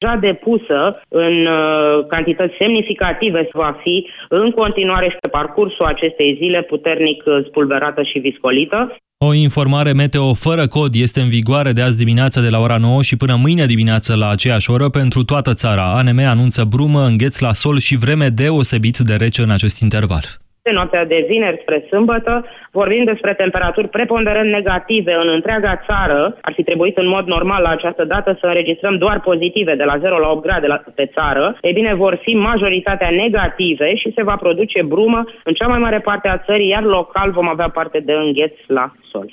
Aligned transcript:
deja 0.00 0.16
depusă 0.16 1.00
în 1.08 1.46
uh, 1.46 2.06
cantități 2.08 2.54
semnificative 2.58 3.48
va 3.52 3.76
fi 3.82 4.06
în 4.28 4.50
continuare 4.50 5.08
și 5.08 5.16
pe 5.20 5.28
parcursul 5.28 5.84
acestei 5.84 6.36
zile 6.40 6.62
puternic 6.62 7.22
uh, 7.26 7.44
spulberată 7.46 8.02
și 8.02 8.18
viscolită. 8.18 8.96
O 9.24 9.34
informare 9.34 9.92
meteo 9.92 10.34
fără 10.34 10.66
cod 10.66 10.94
este 10.94 11.20
în 11.20 11.28
vigoare 11.28 11.72
de 11.72 11.82
azi 11.82 11.98
dimineață 11.98 12.40
de 12.40 12.48
la 12.48 12.60
ora 12.60 12.76
9 12.76 13.02
și 13.02 13.16
până 13.16 13.34
mâine 13.34 13.66
dimineață 13.66 14.16
la 14.16 14.28
aceeași 14.30 14.70
oră 14.70 14.88
pentru 14.88 15.24
toată 15.24 15.54
țara. 15.54 15.94
ANM 15.94 16.18
anunță 16.26 16.64
brumă, 16.64 17.04
îngheț 17.04 17.38
la 17.38 17.52
sol 17.52 17.78
și 17.78 17.96
vreme 17.96 18.28
deosebit 18.28 18.98
de 18.98 19.14
rece 19.14 19.42
în 19.42 19.50
acest 19.50 19.80
interval. 19.80 20.39
Pe 20.62 20.72
noaptea 20.72 21.04
de 21.04 21.24
vineri 21.28 21.60
spre 21.62 21.86
sâmbătă 21.90 22.44
vorbim 22.70 23.04
despre 23.04 23.34
temperaturi 23.34 23.88
preponderent 23.88 24.50
negative 24.50 25.12
în 25.22 25.28
întreaga 25.28 25.82
țară. 25.86 26.36
Ar 26.40 26.52
fi 26.52 26.62
trebuit 26.62 26.96
în 26.98 27.08
mod 27.08 27.26
normal 27.26 27.62
la 27.62 27.68
această 27.68 28.04
dată 28.04 28.36
să 28.40 28.46
înregistrăm 28.46 28.96
doar 28.98 29.20
pozitive 29.20 29.74
de 29.74 29.84
la 29.84 29.98
0 29.98 30.18
la 30.18 30.28
8 30.28 30.42
grade 30.42 30.82
pe 30.94 31.10
țară. 31.14 31.58
Ei 31.62 31.72
bine, 31.72 31.94
vor 31.94 32.18
fi 32.22 32.34
majoritatea 32.34 33.10
negative 33.10 33.96
și 33.96 34.12
se 34.16 34.22
va 34.22 34.36
produce 34.36 34.82
brumă 34.82 35.24
în 35.44 35.54
cea 35.54 35.66
mai 35.66 35.78
mare 35.78 36.00
parte 36.00 36.28
a 36.28 36.38
țării, 36.38 36.68
iar 36.68 36.82
local 36.82 37.30
vom 37.30 37.48
avea 37.48 37.68
parte 37.68 37.98
de 38.00 38.12
îngheț 38.12 38.52
la 38.66 38.92
sol. 39.10 39.26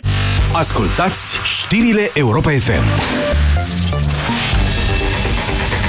Ascultați 0.53 1.41
știrile 1.43 2.09
Europa 2.13 2.49
FM. 2.49 2.85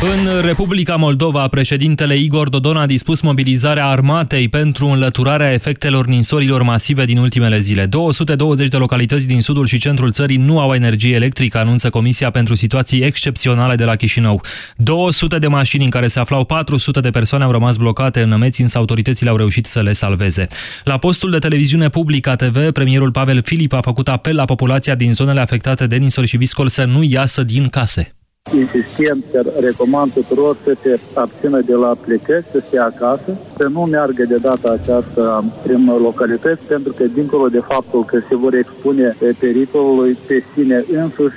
În 0.02 0.40
Republica 0.40 0.96
Moldova, 0.96 1.48
președintele 1.48 2.16
Igor 2.16 2.48
Dodon 2.48 2.76
a 2.76 2.86
dispus 2.86 3.20
mobilizarea 3.20 3.86
armatei 3.86 4.48
pentru 4.48 4.86
înlăturarea 4.86 5.52
efectelor 5.52 6.06
ninsorilor 6.06 6.62
masive 6.62 7.04
din 7.04 7.18
ultimele 7.18 7.58
zile. 7.58 7.86
220 7.86 8.68
de 8.68 8.76
localități 8.76 9.26
din 9.26 9.40
sudul 9.40 9.66
și 9.66 9.78
centrul 9.78 10.10
țării 10.10 10.36
nu 10.36 10.60
au 10.60 10.74
energie 10.74 11.14
electrică, 11.14 11.58
anunță 11.58 11.90
Comisia 11.90 12.30
pentru 12.30 12.54
Situații 12.54 13.00
Excepționale 13.00 13.74
de 13.74 13.84
la 13.84 13.96
Chișinău. 13.96 14.40
200 14.76 15.38
de 15.38 15.46
mașini 15.46 15.84
în 15.84 15.90
care 15.90 16.08
se 16.08 16.20
aflau 16.20 16.44
400 16.44 17.00
de 17.00 17.10
persoane 17.10 17.44
au 17.44 17.50
rămas 17.50 17.76
blocate 17.76 18.20
în 18.20 18.28
nămeți, 18.28 18.60
însă 18.60 18.78
autoritățile 18.78 19.30
au 19.30 19.36
reușit 19.36 19.66
să 19.66 19.82
le 19.82 19.92
salveze. 19.92 20.46
La 20.84 20.98
postul 20.98 21.30
de 21.30 21.38
televiziune 21.38 21.88
publică 21.88 22.34
TV, 22.36 22.70
premierul 22.70 23.10
Pavel 23.10 23.42
Filip 23.42 23.72
a 23.72 23.80
făcut 23.80 24.08
apel 24.08 24.34
la 24.34 24.44
populația 24.44 24.94
din 24.94 25.12
zonele 25.12 25.40
afectate 25.40 25.86
de 25.86 25.96
ninsori 25.96 26.26
și 26.26 26.36
viscol 26.36 26.68
să 26.68 26.84
nu 26.84 27.02
iasă 27.02 27.42
din 27.42 27.68
case 27.68 28.12
insistent 28.54 29.24
că 29.32 29.42
recomand 29.60 30.12
tuturor 30.12 30.56
să 30.64 30.76
se 30.82 31.00
abțină 31.14 31.60
de 31.60 31.74
la 31.74 31.96
plecări, 32.04 32.44
să 32.52 32.62
stea 32.66 32.84
acasă, 32.84 33.36
să 33.56 33.68
nu 33.72 33.80
meargă 33.80 34.24
de 34.24 34.36
data 34.36 34.76
aceasta 34.80 35.44
prin 35.62 35.92
localități, 36.02 36.62
pentru 36.62 36.92
că 36.92 37.04
dincolo 37.04 37.48
de 37.48 37.62
faptul 37.68 38.04
că 38.04 38.18
se 38.28 38.36
vor 38.36 38.54
expune 38.54 39.16
pericolului 39.38 40.18
pe 40.26 40.44
sine 40.54 40.84
însuși, 40.92 41.34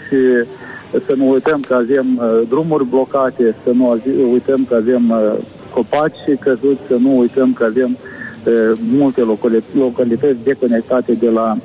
să 1.06 1.14
nu 1.16 1.30
uităm 1.30 1.60
că 1.60 1.74
avem 1.74 2.18
uh, 2.18 2.48
drumuri 2.48 2.86
blocate, 2.86 3.56
să 3.64 3.72
nu 3.72 4.02
uităm 4.32 4.66
că 4.66 4.76
avem 4.76 5.10
uh, 5.10 5.34
copaci 5.74 6.40
căzuți, 6.40 6.88
să 6.88 6.96
nu 7.00 7.18
uităm 7.18 7.54
că 7.54 7.64
avem 7.64 7.98
uh, 7.98 8.78
multe 8.92 9.22
localități 9.74 10.44
deconectate 10.44 11.14
de 11.14 11.30
la 11.30 11.58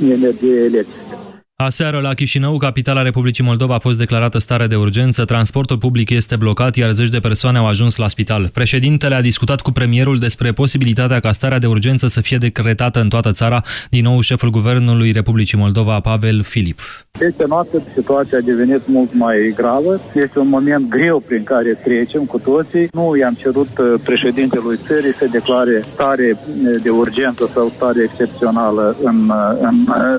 energie 0.00 0.54
electrică. 0.54 1.15
Aseară 1.58 2.00
la 2.00 2.14
Chișinău, 2.14 2.56
capitala 2.56 3.02
Republicii 3.02 3.44
Moldova, 3.44 3.74
a 3.74 3.78
fost 3.78 3.98
declarată 3.98 4.38
stare 4.38 4.66
de 4.66 4.76
urgență, 4.76 5.24
transportul 5.24 5.78
public 5.78 6.10
este 6.10 6.36
blocat, 6.36 6.76
iar 6.76 6.90
zeci 6.90 7.08
de 7.08 7.18
persoane 7.18 7.58
au 7.58 7.66
ajuns 7.66 7.96
la 7.96 8.08
spital. 8.08 8.48
Președintele 8.52 9.14
a 9.14 9.20
discutat 9.20 9.60
cu 9.60 9.70
premierul 9.70 10.18
despre 10.18 10.52
posibilitatea 10.52 11.20
ca 11.20 11.32
starea 11.32 11.58
de 11.58 11.66
urgență 11.66 12.06
să 12.06 12.20
fie 12.20 12.36
decretată 12.36 13.00
în 13.00 13.08
toată 13.08 13.30
țara, 13.32 13.62
din 13.90 14.02
nou 14.02 14.20
șeful 14.20 14.50
Guvernului 14.50 15.12
Republicii 15.12 15.58
Moldova, 15.58 16.00
Pavel 16.00 16.42
Filip. 16.42 16.78
Peste 17.18 17.44
noapte 17.48 17.82
situația 17.94 18.38
a 18.38 18.40
devenit 18.40 18.80
mult 18.86 19.14
mai 19.14 19.52
gravă. 19.56 20.00
Este 20.14 20.38
un 20.38 20.48
moment 20.48 20.88
greu 20.88 21.20
prin 21.26 21.44
care 21.44 21.80
trecem 21.84 22.24
cu 22.24 22.38
toții. 22.38 22.88
Nu 22.92 23.16
i-am 23.16 23.34
cerut 23.34 23.78
uh, 23.78 24.00
președintelui 24.02 24.78
țării 24.86 25.12
să 25.12 25.26
declare 25.32 25.82
stare 25.92 26.38
uh, 26.38 26.82
de 26.82 26.90
urgență 26.90 27.50
sau 27.52 27.72
stare 27.76 28.02
excepțională 28.02 28.96
în, 29.02 29.28
uh, 29.28 29.58
în, 29.60 29.76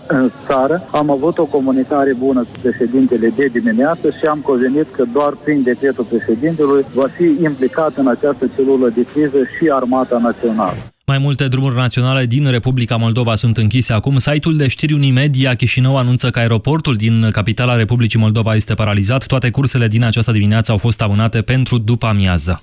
în 0.07 0.31
țară. 0.47 0.87
Am 0.91 1.11
avut 1.11 1.26
o 1.37 1.45
comunicare 1.45 2.13
bună 2.13 2.39
cu 2.39 2.59
președintele 2.61 3.33
de 3.35 3.45
dimineață 3.45 4.09
și 4.09 4.25
am 4.25 4.39
convenit 4.39 4.87
că 4.95 5.03
doar 5.13 5.33
prin 5.43 5.63
decretul 5.63 6.05
președintelui 6.05 6.85
va 6.93 7.07
fi 7.17 7.43
implicat 7.43 7.97
în 7.97 8.07
această 8.07 8.49
celulă 8.55 8.89
de 8.89 9.05
criză 9.13 9.37
și 9.57 9.69
Armata 9.71 10.17
Națională. 10.17 10.77
Mai 11.05 11.17
multe 11.17 11.47
drumuri 11.47 11.75
naționale 11.75 12.25
din 12.25 12.49
Republica 12.49 12.95
Moldova 12.95 13.35
sunt 13.35 13.57
închise 13.57 13.93
acum. 13.93 14.17
Site-ul 14.17 14.57
de 14.57 14.67
știri 14.67 14.93
Unimedia 14.93 15.55
Chișinău 15.55 15.97
anunță 15.97 16.29
că 16.29 16.39
aeroportul 16.39 16.95
din 16.95 17.29
capitala 17.31 17.75
Republicii 17.75 18.19
Moldova 18.19 18.55
este 18.55 18.73
paralizat. 18.73 19.25
Toate 19.25 19.49
cursele 19.49 19.87
din 19.87 20.03
această 20.03 20.31
dimineață 20.31 20.71
au 20.71 20.77
fost 20.77 21.01
amânate 21.01 21.41
pentru 21.41 21.77
după 21.77 22.05
amiază. 22.05 22.61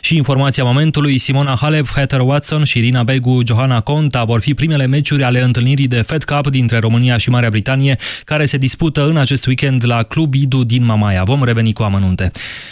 Și 0.00 0.16
informația 0.16 0.64
momentului, 0.64 1.18
Simona 1.18 1.56
Halep, 1.60 1.86
Heather 1.94 2.20
Watson 2.20 2.64
și 2.64 2.78
Irina 2.78 3.02
Begu, 3.02 3.40
Johanna 3.46 3.80
Conta 3.80 4.24
vor 4.24 4.40
fi 4.40 4.54
primele 4.54 4.86
meciuri 4.86 5.22
ale 5.22 5.42
întâlnirii 5.42 5.88
de 5.88 6.02
Fed 6.02 6.24
Cup 6.24 6.48
dintre 6.48 6.78
România 6.78 7.16
și 7.16 7.30
Marea 7.30 7.50
Britanie, 7.50 7.96
care 8.24 8.44
se 8.44 8.56
dispută 8.56 9.06
în 9.06 9.16
acest 9.16 9.46
weekend 9.46 9.86
la 9.86 10.02
Club 10.02 10.34
Idu 10.34 10.64
din 10.64 10.84
Mamaia. 10.84 11.22
Vom 11.22 11.44
reveni 11.44 11.72
cu 11.72 11.82
amănunte. 11.82 12.30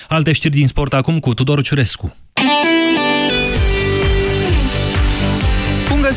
Alte 0.09 0.33
știri 0.33 0.55
din 0.55 0.67
sport 0.67 0.95
acum 0.95 1.19
cu 1.19 1.35
Tudor 1.35 1.63
Ciurescu. 1.63 2.17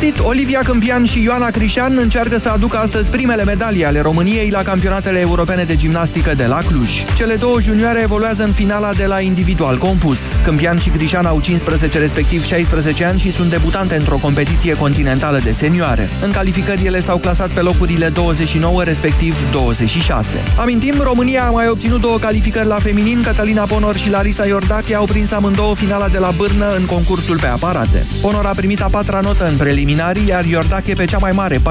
Găsit! 0.02 0.20
Olivia 0.20 0.62
Câmpian 0.64 1.06
și 1.06 1.24
Ioana 1.24 1.50
Crișan 1.50 1.98
încearcă 1.98 2.38
să 2.38 2.50
aducă 2.50 2.78
astăzi 2.78 3.10
primele 3.10 3.44
medalii 3.44 3.86
ale 3.86 4.00
României 4.00 4.50
la 4.50 4.62
campionatele 4.62 5.20
europene 5.20 5.64
de 5.64 5.76
gimnastică 5.76 6.34
de 6.36 6.46
la 6.46 6.60
Cluj. 6.68 7.04
Cele 7.16 7.36
două 7.36 7.62
junioare 7.62 8.02
evoluează 8.02 8.44
în 8.44 8.52
finala 8.52 8.94
de 8.94 9.06
la 9.06 9.20
individual 9.20 9.78
compus. 9.78 10.20
Câmpian 10.44 10.80
și 10.80 10.90
Crișan 10.90 11.26
au 11.26 11.40
15 11.40 11.98
respectiv 11.98 12.46
16 12.46 13.06
ani 13.06 13.20
și 13.20 13.32
sunt 13.32 13.50
debutante 13.50 13.96
într-o 13.96 14.18
competiție 14.18 14.76
continentală 14.76 15.40
de 15.44 15.52
senioare. 15.52 16.10
În 16.22 16.32
calificări 16.32 16.86
ele 16.86 17.02
s-au 17.02 17.18
clasat 17.18 17.50
pe 17.50 17.62
locurile 17.62 18.10
29 18.10 18.84
respectiv 18.84 19.36
26. 19.52 20.44
Amintim, 20.58 20.96
România 21.02 21.44
a 21.46 21.50
mai 21.50 21.68
obținut 21.68 22.02
două 22.02 22.18
calificări 22.18 22.68
la 22.68 22.80
feminin, 22.80 23.22
Catalina 23.22 23.66
Ponor 23.66 23.98
și 23.98 24.10
Larisa 24.10 24.46
Iordache 24.46 24.96
au 24.96 25.06
prins 25.06 25.32
amândouă 25.32 25.76
finala 25.76 26.08
de 26.08 26.18
la 26.18 26.32
Bârnă 26.38 26.76
în 26.78 26.86
concursul 26.86 27.40
pe 27.40 27.48
aparate. 27.48 28.06
Ponor 28.22 28.46
a 28.46 28.54
primit 28.56 28.82
a 28.82 28.88
patra 28.92 29.20
notă 29.20 29.48
în 29.48 29.56
preliminare 29.56 29.90
preliminarii, 29.92 30.28
iar 30.28 30.46
Iordache 30.46 30.94
pe 30.94 31.06
cea 31.06 31.18
mai 31.18 31.32
mare, 31.32 31.58
14.566. 31.58 31.62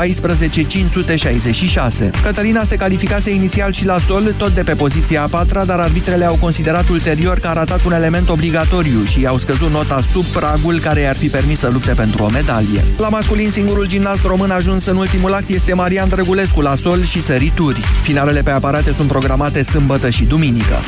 Cătălina 2.22 2.64
se 2.64 2.76
calificase 2.76 3.30
inițial 3.30 3.72
și 3.72 3.84
la 3.84 3.98
sol, 3.98 4.34
tot 4.36 4.54
de 4.54 4.62
pe 4.62 4.74
poziția 4.74 5.22
a 5.22 5.26
patra, 5.26 5.64
dar 5.64 5.78
arbitrele 5.78 6.24
au 6.24 6.36
considerat 6.40 6.88
ulterior 6.88 7.38
că 7.38 7.48
a 7.48 7.52
ratat 7.52 7.84
un 7.84 7.92
element 7.92 8.28
obligatoriu 8.28 9.04
și 9.04 9.20
i-au 9.20 9.38
scăzut 9.38 9.70
nota 9.70 10.00
sub 10.10 10.24
pragul 10.24 10.78
care 10.78 11.00
i-ar 11.00 11.16
fi 11.16 11.28
permis 11.28 11.58
să 11.58 11.68
lupte 11.72 11.92
pentru 11.92 12.22
o 12.22 12.30
medalie. 12.30 12.84
La 12.98 13.08
masculin, 13.08 13.50
singurul 13.50 13.86
gimnast 13.86 14.22
român 14.24 14.50
ajuns 14.50 14.86
în 14.86 14.96
ultimul 14.96 15.32
act 15.32 15.48
este 15.48 15.74
Marian 15.74 16.08
Drăgulescu 16.08 16.60
la 16.60 16.76
sol 16.76 17.02
și 17.04 17.22
sărituri. 17.22 17.80
Finalele 18.02 18.42
pe 18.42 18.50
aparate 18.50 18.92
sunt 18.92 19.08
programate 19.08 19.62
sâmbătă 19.62 20.10
și 20.10 20.24
duminică. 20.24 20.80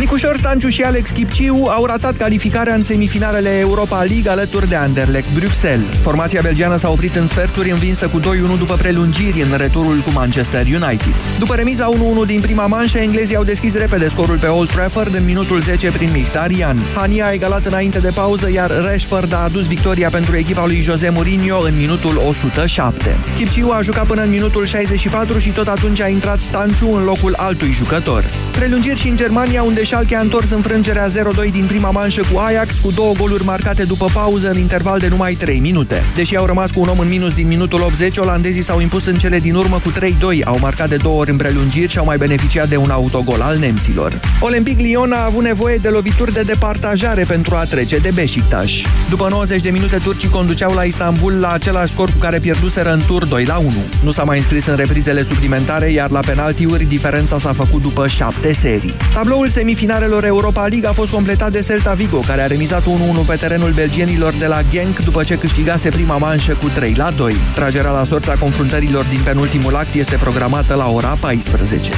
Nicușor 0.00 0.36
Stanciu 0.36 0.68
și 0.68 0.82
Alex 0.82 1.10
Chipciu 1.10 1.54
au 1.54 1.84
ratat 1.84 2.16
calificarea 2.16 2.74
în 2.74 2.82
semifinalele 2.82 3.58
Europa 3.58 4.02
League 4.02 4.30
alături 4.30 4.68
de 4.68 4.74
Anderlecht 4.74 5.32
Bruxelles. 5.34 5.86
Formația 6.02 6.40
belgiană 6.40 6.76
s-a 6.76 6.90
oprit 6.90 7.14
în 7.14 7.28
sferturi 7.28 7.70
învinsă 7.70 8.08
cu 8.08 8.20
2-1 8.20 8.22
după 8.58 8.74
prelungiri 8.74 9.40
în 9.40 9.56
returul 9.56 9.98
cu 9.98 10.10
Manchester 10.10 10.66
United. 10.66 11.14
După 11.38 11.54
remiza 11.54 11.88
1-1 12.22 12.26
din 12.26 12.40
prima 12.40 12.66
manșă, 12.66 12.98
englezii 12.98 13.36
au 13.36 13.44
deschis 13.44 13.74
repede 13.74 14.08
scorul 14.08 14.38
pe 14.38 14.46
Old 14.46 14.72
Trafford 14.72 15.14
în 15.14 15.24
minutul 15.24 15.60
10 15.60 15.90
prin 15.90 16.08
Mkhitaryan. 16.10 16.78
Hania 16.94 17.26
a 17.26 17.32
egalat 17.32 17.66
înainte 17.66 17.98
de 17.98 18.10
pauză, 18.14 18.50
iar 18.52 18.70
Rashford 18.70 19.32
a 19.32 19.42
adus 19.44 19.66
victoria 19.66 20.08
pentru 20.08 20.36
echipa 20.36 20.66
lui 20.66 20.80
Jose 20.80 21.10
Mourinho 21.10 21.58
în 21.58 21.76
minutul 21.76 22.16
107. 22.28 23.16
Chipciu 23.36 23.70
a 23.70 23.80
jucat 23.82 24.06
până 24.06 24.22
în 24.22 24.30
minutul 24.30 24.64
64 24.64 25.38
și 25.38 25.50
tot 25.50 25.68
atunci 25.68 26.00
a 26.00 26.08
intrat 26.08 26.38
Stanciu 26.38 26.94
în 26.94 27.02
locul 27.02 27.34
altui 27.36 27.72
jucător. 27.72 28.24
Prelungiri 28.52 28.98
și 28.98 29.08
în 29.08 29.16
Germania, 29.16 29.62
unde 29.62 29.84
Schalke 29.84 30.16
a 30.16 30.20
întors 30.20 30.50
înfrângerea 30.50 31.08
0-2 31.08 31.50
din 31.50 31.66
prima 31.66 31.90
manșă 31.90 32.22
cu 32.32 32.38
Ajax, 32.38 32.74
cu 32.74 32.90
două 32.90 33.12
goluri 33.18 33.44
marcate 33.44 33.82
după 33.82 34.06
pauză 34.12 34.50
în 34.50 34.58
interval 34.58 34.98
de 34.98 35.08
numai 35.08 35.34
3 35.34 35.58
minute. 35.58 36.02
Deși 36.14 36.36
au 36.36 36.46
rămas 36.46 36.70
cu 36.70 36.80
un 36.80 36.88
om 36.88 36.98
în 36.98 37.08
minus 37.08 37.34
din 37.34 37.46
minutul 37.46 37.80
80, 37.80 38.16
olandezii 38.16 38.62
s-au 38.62 38.80
impus 38.80 39.06
în 39.06 39.14
cele 39.14 39.38
din 39.38 39.54
urmă 39.54 39.80
cu 39.82 39.92
3-2, 39.92 40.44
au 40.44 40.58
marcat 40.60 40.88
de 40.88 40.96
două 40.96 41.20
ori 41.20 41.30
în 41.30 41.36
prelungiri 41.36 41.92
și 41.92 41.98
au 41.98 42.04
mai 42.04 42.16
beneficiat 42.16 42.68
de 42.68 42.76
un 42.76 42.90
autogol 42.90 43.40
al 43.40 43.56
nemților. 43.56 44.20
Olympic 44.40 44.78
Lyon 44.78 45.12
a 45.12 45.24
avut 45.24 45.42
nevoie 45.42 45.76
de 45.76 45.88
lovituri 45.88 46.32
de 46.32 46.42
departajare 46.42 47.24
pentru 47.24 47.54
a 47.54 47.64
trece 47.64 47.96
de 47.96 48.10
Beşiktaş. 48.14 48.84
După 49.08 49.28
90 49.30 49.62
de 49.62 49.70
minute, 49.70 49.96
turcii 49.96 50.28
conduceau 50.28 50.74
la 50.74 50.82
Istanbul 50.82 51.32
la 51.32 51.52
același 51.52 51.92
scor 51.92 52.10
cu 52.10 52.18
care 52.18 52.38
pierduseră 52.38 52.92
în 52.92 53.00
tur 53.06 53.24
2 53.24 53.44
1. 53.58 53.72
Nu 54.02 54.10
s-a 54.10 54.22
mai 54.22 54.36
înscris 54.36 54.66
în 54.66 54.76
reprizele 54.76 55.24
suplimentare, 55.24 55.90
iar 55.90 56.10
la 56.10 56.20
penaltiuri 56.20 56.84
diferența 56.84 57.38
s-a 57.38 57.52
făcut 57.52 57.82
după 57.82 58.06
7 58.06 58.39
serii. 58.48 58.94
Tabloul 59.14 59.48
semifinal 59.48 60.00
finalelor 60.00 60.24
Europa 60.24 60.66
League 60.66 60.88
a 60.88 60.92
fost 60.92 61.10
completat 61.10 61.52
de 61.52 61.62
Celta 61.66 61.92
Vigo, 61.92 62.18
care 62.18 62.40
a 62.40 62.46
remizat 62.46 62.82
1-1 62.82 62.86
pe 63.26 63.36
terenul 63.36 63.70
belgienilor 63.70 64.32
de 64.32 64.46
la 64.46 64.60
Genk 64.70 64.98
după 64.98 65.22
ce 65.22 65.38
câștigase 65.38 65.88
prima 65.88 66.16
manșă 66.16 66.52
cu 66.52 66.68
3 66.68 66.94
la 66.96 67.10
2. 67.10 67.34
Tragerea 67.54 67.90
la 67.90 68.04
sorța 68.04 68.34
confruntărilor 68.34 69.04
din 69.04 69.20
penultimul 69.24 69.74
act 69.74 69.94
este 69.94 70.16
programată 70.16 70.74
la 70.74 70.90
ora 70.90 71.16
14. 71.20 71.90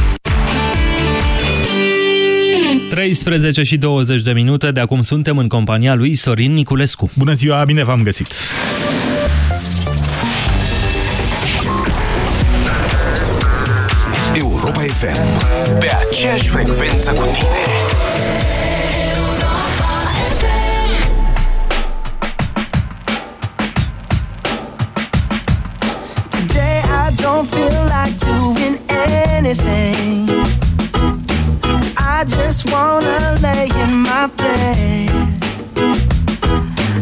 13 2.88 3.62
și 3.62 3.76
20 3.76 4.22
de 4.22 4.32
minute, 4.32 4.70
de 4.70 4.80
acum 4.80 5.00
suntem 5.00 5.38
în 5.38 5.48
compania 5.48 5.94
lui 5.94 6.14
Sorin 6.14 6.52
Niculescu. 6.52 7.10
Bună 7.18 7.32
ziua, 7.32 7.64
bine 7.64 7.84
v-am 7.84 8.02
găsit! 8.02 8.32
FM, 14.88 15.44
pe 15.78 15.90
aceeași 16.08 16.48
frecvență 16.48 17.12
cu 17.12 17.24
tine. 17.24 17.46
Today 26.28 26.80
I 26.80 27.14
don't 27.22 27.48
feel 27.54 27.84
like 27.94 28.14
doing 28.18 28.78
anything. 29.36 30.30
I 31.96 32.24
just 32.24 32.70
wanna 32.72 33.36
lay 33.40 33.68
in 33.82 33.92
my 34.08 34.26
bed. 34.36 35.10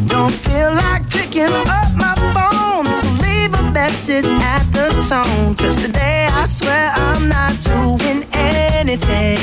Don't 0.06 0.32
feel 0.44 0.70
like 0.74 1.02
picking 1.08 1.54
up 1.78 1.89
message 3.80 4.26
at 4.56 4.64
the 4.76 4.88
tone. 5.08 5.54
Cause 5.54 5.80
today 5.86 6.28
I 6.30 6.44
swear 6.44 6.92
I'm 7.06 7.30
not 7.30 7.54
doing 7.72 8.20
anything. 8.32 9.40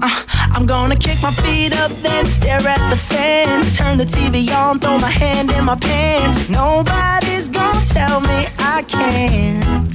Uh, 0.00 0.22
I'm 0.54 0.64
gonna 0.64 0.94
kick 0.94 1.18
my 1.26 1.32
feet 1.42 1.72
up, 1.82 1.90
then 2.04 2.24
stare 2.24 2.64
at 2.74 2.82
the 2.88 2.96
fan. 2.96 3.62
Turn 3.78 3.98
the 3.98 4.04
TV 4.04 4.36
on, 4.54 4.78
throw 4.78 4.96
my 4.98 5.10
hand 5.10 5.50
in 5.56 5.64
my 5.64 5.74
pants. 5.74 6.48
Nobody's 6.48 7.48
gonna 7.48 7.84
tell 7.96 8.20
me 8.20 8.38
I 8.74 8.78
can't. 8.96 9.92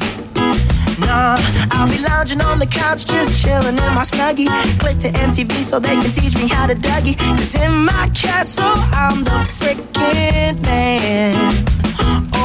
Nah, 0.99 1.37
I'll 1.71 1.89
be 1.95 1.99
lounging 2.09 2.41
on 2.41 2.59
the 2.59 2.69
couch, 2.81 3.05
just 3.05 3.31
chilling 3.41 3.77
in 3.85 3.91
my 3.99 4.05
snuggie. 4.13 4.49
Click 4.81 4.97
to 5.05 5.09
MTV 5.27 5.63
so 5.63 5.79
they 5.79 5.95
can 6.01 6.11
teach 6.11 6.35
me 6.35 6.49
how 6.49 6.67
to 6.67 6.75
Dougie. 6.75 7.17
Cause 7.37 7.55
in 7.55 7.73
my 7.91 8.11
castle, 8.13 8.75
I'm 9.03 9.23
the 9.23 9.39
freaking 9.59 10.61
man. 10.65 11.67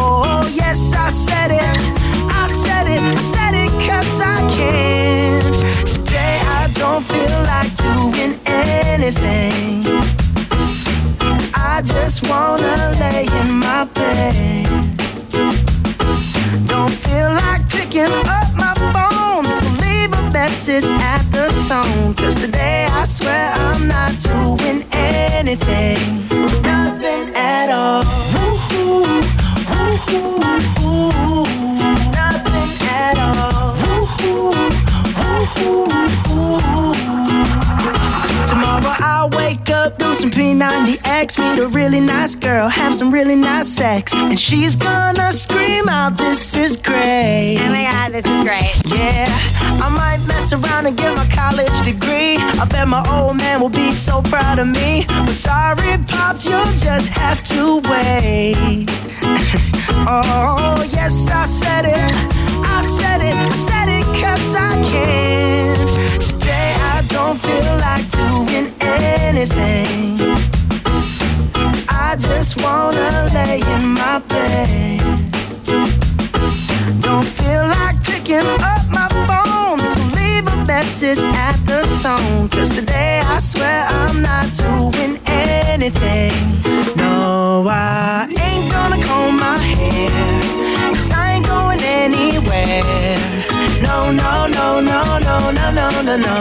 Oh, 0.04 0.50
yes, 0.52 0.94
I 0.94 1.10
said 1.10 1.52
it. 1.52 1.78
I 2.40 2.48
said 2.48 2.88
it. 2.88 3.18
Said 3.18 3.42
I 4.20 4.40
can. 4.56 5.40
Today 5.86 6.38
I 6.60 6.70
don't 6.74 7.02
feel 7.02 7.36
like 7.50 7.70
doing 7.76 8.38
anything. 8.46 9.82
I 11.54 11.82
just 11.84 12.28
wanna 12.28 12.92
lay 13.00 13.26
in 13.40 13.50
my 13.58 13.84
bed. 13.94 14.66
Don't 16.66 16.94
feel 17.04 17.30
like 17.42 17.62
picking 17.68 18.12
up 18.38 18.48
my 18.54 18.74
phone, 18.92 19.44
so 19.58 19.66
leave 19.84 20.12
a 20.12 20.30
message 20.30 20.84
at 21.14 21.22
the 21.32 21.46
tone. 21.68 22.14
Cause 22.14 22.36
today 22.40 22.86
I 22.90 23.04
swear 23.04 23.52
I'm 23.54 23.88
not 23.88 24.12
doing 24.20 24.84
anything, 24.92 26.28
nothing 26.62 27.34
at 27.34 27.70
all. 27.70 28.02
Woo-hoo, 29.70 30.38
woo-hoo. 30.80 31.44
Nothing 32.12 32.70
at 32.88 33.16
all. 33.18 33.74
Woo-hoo, 33.82 34.50
woo-hoo. 35.18 36.94
Tomorrow 38.48 38.94
I'll 39.00 39.30
wake 39.30 39.70
up, 39.70 39.98
do 39.98 40.14
some 40.14 40.30
P90X, 40.30 41.38
meet 41.38 41.58
a 41.58 41.68
really 41.68 42.00
nice 42.00 42.34
girl, 42.34 42.68
have 42.68 42.94
some 42.94 43.10
really 43.10 43.36
nice 43.36 43.68
sex, 43.68 44.12
and 44.14 44.38
she's 44.38 44.76
gonna 44.76 45.32
scream 45.32 45.88
out, 45.88 46.16
"This 46.18 46.54
is 46.56 46.76
great!" 46.76 47.58
Oh 47.60 47.70
my 47.70 47.84
god, 47.90 48.12
this 48.12 48.26
is 48.26 48.44
great. 48.44 48.74
Yeah, 48.86 49.26
I 49.84 49.88
might 49.88 50.20
mess 50.26 50.52
around 50.52 50.86
and 50.86 50.96
get 50.96 51.16
my 51.16 51.26
college 51.26 51.82
degree. 51.82 52.36
I 52.60 52.64
bet 52.64 52.86
my 52.88 53.02
old 53.10 53.36
man 53.36 53.60
will 53.60 53.70
be 53.70 53.92
so 53.92 54.22
proud 54.22 54.58
of 54.58 54.66
me. 54.68 55.06
But 55.08 55.34
sorry, 55.34 55.98
pops, 56.06 56.44
you'll 56.44 56.64
just 56.76 57.08
have 57.08 57.42
to 57.44 57.80
wait. 57.90 58.86
Oh, 60.06 60.86
yes, 60.90 61.28
I 61.30 61.44
said 61.44 61.84
it. 61.86 62.32
I 62.64 62.82
said 62.82 63.20
it. 63.22 63.34
I 63.34 63.50
said 63.50 63.88
it 63.88 64.04
cause 64.20 64.54
I 64.54 64.74
can. 64.90 65.76
Today 66.20 66.74
I 66.94 67.02
don't 67.08 67.38
feel 67.38 67.76
like 67.86 68.06
doing 68.10 68.72
anything. 68.80 70.18
I 71.88 72.16
just 72.18 72.62
wanna 72.62 73.28
lay 73.34 73.60
in 73.74 73.94
my 73.94 74.20
bed. 74.28 75.00
Don't 77.00 77.24
feel 77.24 77.66
like 77.66 78.02
picking 78.04 78.46
up 78.60 78.84
my 78.90 79.08
phone, 79.28 79.80
so 79.80 80.00
leave 80.18 80.46
a 80.46 80.64
message 80.66 81.18
at 81.18 81.56
the 81.66 81.80
tone. 82.02 82.48
Cause 82.48 82.70
today 82.74 83.20
I 83.24 83.38
swear 83.38 83.86
I'm 83.88 84.22
not 84.22 84.46
doing 84.54 85.18
anything. 85.26 86.32
No, 86.96 87.66
I 87.68 88.28
gonna 88.82 89.00
comb 89.06 89.38
my 89.38 89.58
hair, 89.58 90.10
cause 90.94 91.12
I 91.12 91.34
ain't 91.34 91.46
going 91.46 91.80
anywhere. 91.82 92.82
No, 93.80 94.10
no, 94.10 94.46
no, 94.58 94.80
no, 94.80 95.18
no, 95.28 95.36
no, 95.58 95.70
no, 95.78 95.86
no, 96.08 96.16
no. 96.16 96.36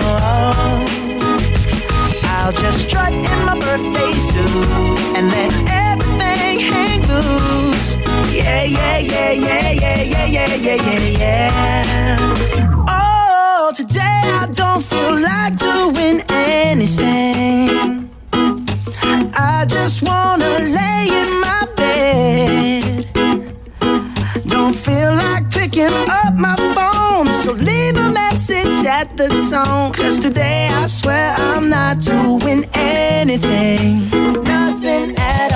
I'll 2.34 2.52
just 2.52 2.80
strut 2.90 3.14
in 3.14 3.40
my 3.46 3.56
birthday 3.60 4.14
suit 4.30 5.00
and 5.16 5.26
let 5.36 5.52
everything 5.88 6.60
hang 6.72 7.02
loose. 7.12 7.88
Yeah, 8.34 8.64
yeah, 8.64 8.98
yeah, 8.98 9.32
yeah, 9.32 9.72
yeah, 9.84 10.02
yeah, 10.02 10.26
yeah, 10.26 10.56
yeah, 10.56 10.80
yeah, 10.88 11.20
yeah. 11.22 12.18
Oh, 12.88 13.72
today 13.76 14.22
I 14.42 14.48
don't 14.52 14.84
feel 14.84 15.14
like 15.30 15.54
doing 15.58 16.24
anything. 16.30 18.10
I 19.38 19.66
just 19.68 20.02
wanna 20.02 20.41
at 29.02 29.18
the 29.18 29.28
tone. 29.50 29.92
Cause 29.94 30.20
today 30.20 30.68
I 30.72 30.86
swear 30.86 31.34
I'm 31.38 31.70
not 31.70 32.00
doing 32.00 32.66
anything, 32.74 34.10
nothing 34.44 35.16
at 35.18 35.51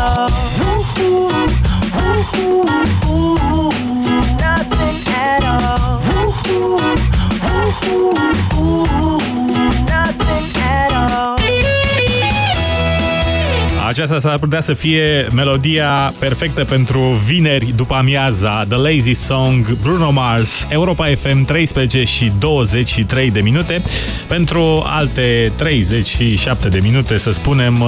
Aceasta 13.96 14.20
s-ar 14.20 14.38
putea 14.38 14.62
să 14.62 14.74
fie 14.74 15.28
melodia 15.34 16.14
perfectă 16.20 16.64
pentru 16.64 17.00
vineri 17.00 17.74
după 17.76 17.94
amiaza 17.94 18.66
The 18.70 18.78
Lazy 18.78 19.14
Song, 19.14 19.78
Bruno 19.82 20.12
Mars, 20.12 20.68
Europa 20.70 21.06
FM 21.16 21.46
13 21.46 22.04
și 22.04 22.32
23 22.40 23.32
de 23.32 23.40
minute. 23.40 23.82
Pentru 24.28 24.84
alte 24.86 25.52
37 25.56 26.70
de 26.70 26.80
minute, 26.84 27.18
să 27.18 27.32
spunem, 27.32 27.84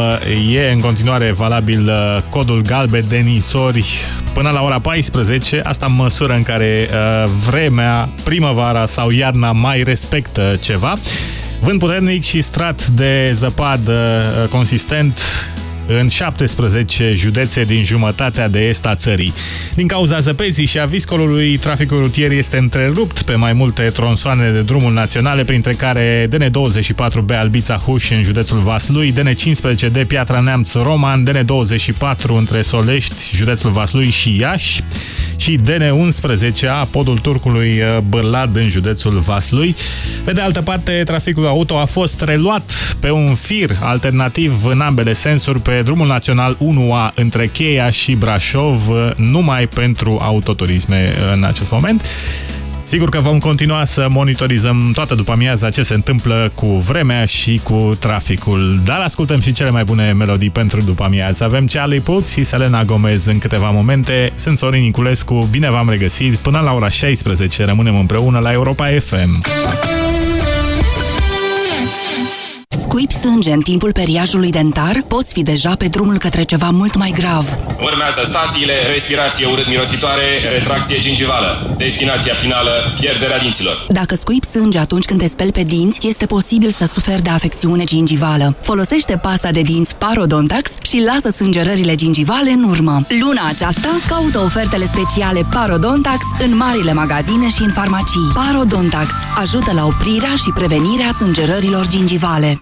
e 0.52 0.72
în 0.72 0.80
continuare 0.80 1.32
valabil 1.32 1.90
uh, 1.90 2.22
codul 2.30 2.62
galben 2.62 3.04
de 3.08 3.18
nisori 3.18 3.86
până 4.34 4.50
la 4.50 4.62
ora 4.62 4.80
14. 4.80 5.62
Asta 5.64 5.86
în 5.90 5.96
măsură 5.96 6.34
în 6.34 6.44
care 6.44 6.90
uh, 6.92 7.30
vremea, 7.50 8.10
primăvara 8.24 8.86
sau 8.86 9.10
iarna 9.10 9.52
mai 9.52 9.84
respectă 9.84 10.58
ceva. 10.62 10.94
Vânt 11.60 11.80
puternic 11.80 12.24
și 12.24 12.42
strat 12.42 12.88
de 12.88 13.32
zăpadă 13.34 14.22
uh, 14.44 14.50
consistent 14.50 15.20
în 15.88 16.08
17 16.08 17.14
județe 17.16 17.64
din 17.64 17.84
jumătatea 17.84 18.50
de 18.50 18.60
est 18.60 18.86
a 18.86 18.96
țării. 18.96 19.34
Din 19.76 19.88
cauza 19.88 20.20
zăpezii 20.20 20.66
și 20.66 20.80
a 20.80 20.86
viscolului, 20.86 21.58
traficul 21.58 22.02
rutier 22.02 22.32
este 22.32 22.58
întrerupt 22.58 23.22
pe 23.22 23.36
mai 23.36 23.54
multe 23.54 23.84
tronsoane 23.84 24.52
de 24.52 24.62
drumul 24.62 24.94
naționale, 24.94 25.44
printre 25.44 25.74
care 25.74 26.30
DN24B 26.30 27.38
Albița-Huș 27.38 28.10
în 28.12 28.24
județul 28.24 28.58
Vaslui, 28.58 29.14
DN15D 29.14 30.08
Piatra 30.08 30.40
Neamț-Roman, 30.40 31.28
DN24 31.30 32.28
între 32.38 32.62
Solești, 32.62 33.36
județul 33.36 33.72
Vaslui 33.72 34.10
și 34.10 34.38
Iași 34.40 34.82
și 35.38 35.60
DN11A 35.60 36.90
Podul 36.92 37.18
Turcului 37.18 37.82
Bârlad 38.10 38.56
în 38.56 38.70
județul 38.70 39.20
Vaslui. 39.20 39.76
Pe 40.24 40.32
de 40.32 40.42
altă 40.42 40.62
parte, 40.62 41.02
traficul 41.06 41.46
auto 41.46 41.80
a 41.80 41.86
fost 41.86 42.22
reluat 42.22 42.96
pe 43.00 43.12
un 43.12 43.36
fir 43.36 43.78
alternativ 43.80 44.66
în 44.66 44.80
ambele 44.80 45.14
sensuri 45.14 45.62
pe 45.62 45.77
drumul 45.84 46.08
național 46.08 46.56
1A 46.56 47.14
între 47.16 47.48
Cheia 47.48 47.90
și 47.90 48.16
Brașov, 48.16 48.82
numai 49.16 49.68
pentru 49.68 50.18
autoturisme 50.22 51.14
în 51.34 51.44
acest 51.44 51.72
moment. 51.72 52.06
Sigur 52.88 53.10
că 53.10 53.20
vom 53.20 53.40
continua 53.40 53.86
să 53.86 54.08
monitorizăm 54.10 54.92
toată 54.94 55.16
după 55.16 55.32
amiaza 55.32 55.70
ce 55.70 55.84
se 55.84 55.94
întâmplă 55.94 56.52
cu 56.56 56.66
vremea 56.66 57.26
și 57.26 57.60
cu 57.64 57.98
traficul. 58.00 58.82
Dar 58.86 59.00
ascultăm 59.00 59.40
și 59.40 59.52
cele 59.52 59.70
mai 59.70 59.84
bune 59.84 60.12
melodii 60.12 60.50
pentru 60.50 60.82
după 60.82 61.04
amiază. 61.04 61.44
Avem 61.44 61.66
Charlie 61.66 62.00
Puth 62.00 62.28
și 62.28 62.44
Selena 62.44 62.84
Gomez 62.84 63.26
în 63.26 63.38
câteva 63.38 63.70
momente. 63.70 64.32
Sunt 64.36 64.58
Sorin 64.58 64.82
Niculescu, 64.82 65.48
bine 65.52 65.70
v-am 65.70 65.90
regăsit. 65.90 66.36
Până 66.36 66.60
la 66.60 66.74
ora 66.74 66.90
16 66.90 67.66
rămânem 67.66 67.96
împreună 67.96 68.40
la 68.40 68.52
Europa 68.52 68.88
FM. 69.00 69.42
Scuipi 72.98 73.28
sânge 73.28 73.52
în 73.52 73.60
timpul 73.60 73.92
periajului 73.92 74.52
dentar, 74.52 74.98
poți 75.08 75.34
fi 75.34 75.44
deja 75.44 75.76
pe 75.76 75.88
drumul 75.88 76.18
către 76.18 76.44
ceva 76.44 76.70
mult 76.70 76.96
mai 76.96 77.14
grav. 77.16 77.58
Urmează 77.82 78.22
stațiile, 78.26 78.74
respirație 78.92 79.46
urât-mirositoare, 79.46 80.26
retracție 80.52 81.00
gingivală. 81.00 81.76
Destinația 81.78 82.34
finală, 82.34 82.72
pierderea 83.00 83.40
dinților. 83.40 83.86
Dacă 83.90 84.16
scuipi 84.16 84.46
sânge 84.46 84.80
atunci 84.80 85.06
când 85.06 85.20
te 85.20 85.28
speli 85.28 85.52
pe 85.52 85.64
dinți, 85.64 86.08
este 86.08 86.26
posibil 86.26 86.70
să 86.70 86.86
suferi 86.94 87.22
de 87.22 87.30
afecțiune 87.30 87.84
gingivală. 87.84 88.56
Folosește 88.62 89.18
pasta 89.18 89.52
de 89.52 89.62
dinți 89.62 89.96
Parodontax 89.96 90.72
și 90.82 91.04
lasă 91.06 91.30
sângerările 91.36 91.96
gingivale 91.96 92.50
în 92.50 92.64
urmă. 92.64 93.06
Luna 93.20 93.48
aceasta, 93.48 93.90
caută 94.08 94.40
ofertele 94.40 94.86
speciale 94.86 95.46
Parodontax 95.52 96.20
în 96.40 96.56
marile 96.56 96.94
magazine 96.94 97.50
și 97.50 97.62
în 97.62 97.72
farmacii. 97.72 98.32
Parodontax 98.34 99.10
ajută 99.36 99.72
la 99.74 99.86
oprirea 99.86 100.36
și 100.36 100.52
prevenirea 100.56 101.16
sângerărilor 101.18 101.88
gingivale. 101.88 102.62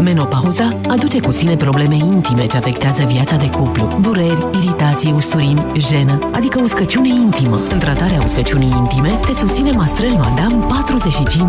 Menopauza 0.00 0.78
aduce 0.88 1.20
cu 1.20 1.30
sine 1.30 1.56
probleme 1.56 1.94
intime 1.94 2.46
ce 2.46 2.56
afectează 2.56 3.04
viața 3.04 3.36
de 3.36 3.50
cuplu. 3.50 3.98
Dureri, 4.00 4.46
iritații, 4.52 5.12
usturimi, 5.12 5.66
jenă, 5.78 6.18
adică 6.32 6.60
uscăciune 6.62 7.08
intimă. 7.08 7.60
În 7.70 7.78
tratarea 7.78 8.22
uscăciunii 8.24 8.72
intime 8.76 9.18
te 9.26 9.32
susține 9.32 9.70
Mastrel 9.70 10.12
Madame 10.12 10.66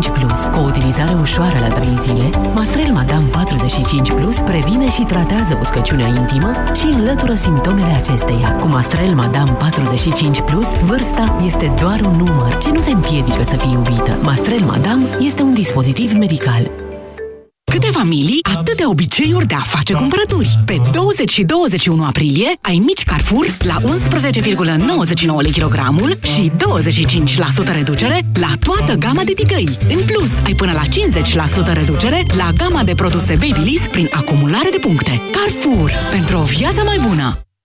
45+. 0.08 0.12
Plus. 0.12 0.38
Cu 0.52 0.58
o 0.58 0.64
utilizare 0.66 1.14
ușoară 1.20 1.58
la 1.58 1.68
3 1.68 1.86
zile, 2.02 2.30
Mastrel 2.54 2.92
Madame 2.92 3.30
45+, 4.10 4.14
Plus 4.14 4.36
previne 4.36 4.90
și 4.90 5.02
tratează 5.02 5.58
uscăciunea 5.60 6.06
intimă 6.06 6.52
și 6.74 6.86
înlătură 6.86 7.34
simptomele 7.34 7.92
acesteia. 7.96 8.50
Cu 8.60 8.66
Mastrel 8.66 9.14
Madame 9.14 9.50
45+, 9.50 10.44
Plus, 10.44 10.66
vârsta 10.84 11.36
este 11.44 11.74
doar 11.80 12.00
un 12.00 12.16
număr 12.16 12.58
ce 12.58 12.70
nu 12.70 12.80
te 12.80 12.90
împiedică 12.90 13.44
să 13.44 13.56
fii 13.56 13.72
iubită. 13.72 14.18
Mastrel 14.22 14.60
Madame 14.60 15.04
este 15.20 15.42
un 15.42 15.54
dispozitiv 15.54 16.12
medical. 16.12 16.70
Câte 17.68 17.86
familii, 17.86 18.38
atâtea 18.56 18.88
obiceiuri 18.88 19.46
de 19.46 19.54
a 19.54 19.62
face 19.62 19.92
cumpărături. 19.92 20.58
Pe 20.64 20.80
20 20.92 21.30
și 21.30 21.42
21 21.42 22.04
aprilie 22.04 22.48
ai 22.60 22.82
mici 22.86 23.02
Carrefour 23.04 23.46
la 23.58 23.76
11,99 23.80 25.40
lei 25.40 25.52
kilogramul 25.52 26.18
și 26.22 26.50
25% 27.70 27.72
reducere 27.72 28.20
la 28.40 28.50
toată 28.64 28.94
gama 28.94 29.22
de 29.24 29.32
ticăi. 29.32 29.68
În 29.88 30.00
plus, 30.06 30.30
ai 30.44 30.52
până 30.52 30.72
la 30.72 30.82
50% 31.70 31.72
reducere 31.72 32.26
la 32.36 32.50
gama 32.56 32.82
de 32.84 32.94
produse 32.94 33.34
Babyliss 33.40 33.86
prin 33.86 34.08
acumulare 34.12 34.68
de 34.70 34.78
puncte. 34.80 35.20
Carrefour. 35.32 35.92
Pentru 36.10 36.38
o 36.38 36.42
viață 36.42 36.82
mai 36.84 36.98
bună! 37.08 37.47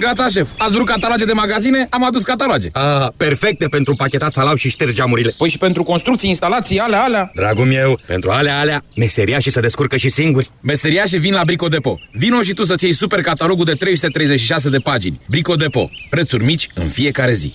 Gata, 0.00 0.28
șef. 0.28 0.48
Ați 0.58 0.74
vrut 0.74 0.86
cataloge 0.86 1.24
de 1.24 1.32
magazine? 1.32 1.86
Am 1.90 2.04
adus 2.04 2.22
cataloge. 2.22 2.68
Ah, 2.72 3.08
perfecte 3.16 3.66
pentru 3.68 3.94
pachetat 3.94 4.32
salam 4.32 4.56
și 4.56 4.68
ștergi 4.68 4.94
geamurile. 4.94 5.34
Păi 5.38 5.48
și 5.48 5.58
pentru 5.58 5.82
construcții, 5.82 6.28
instalații, 6.28 6.78
alea, 6.78 7.02
alea. 7.02 7.30
Dragul 7.34 7.64
meu, 7.64 8.00
pentru 8.06 8.30
alea, 8.30 8.58
alea, 8.58 8.82
meseriașii 8.96 9.50
se 9.50 9.60
descurcă 9.60 9.96
și 9.96 10.08
singuri. 10.08 10.50
Meseriașii 10.60 11.18
vin 11.18 11.32
la 11.32 11.44
Brico 11.44 11.68
Depo. 11.68 11.98
Vino 12.12 12.42
și 12.42 12.52
tu 12.52 12.64
să-ți 12.64 12.84
iei 12.84 12.94
super 12.94 13.22
catalogul 13.22 13.64
de 13.64 13.72
336 13.72 14.68
de 14.68 14.78
pagini. 14.78 15.20
Brico 15.28 15.54
Depo. 15.54 15.90
Prețuri 16.10 16.44
mici 16.44 16.66
în 16.74 16.88
fiecare 16.88 17.32
zi. 17.32 17.54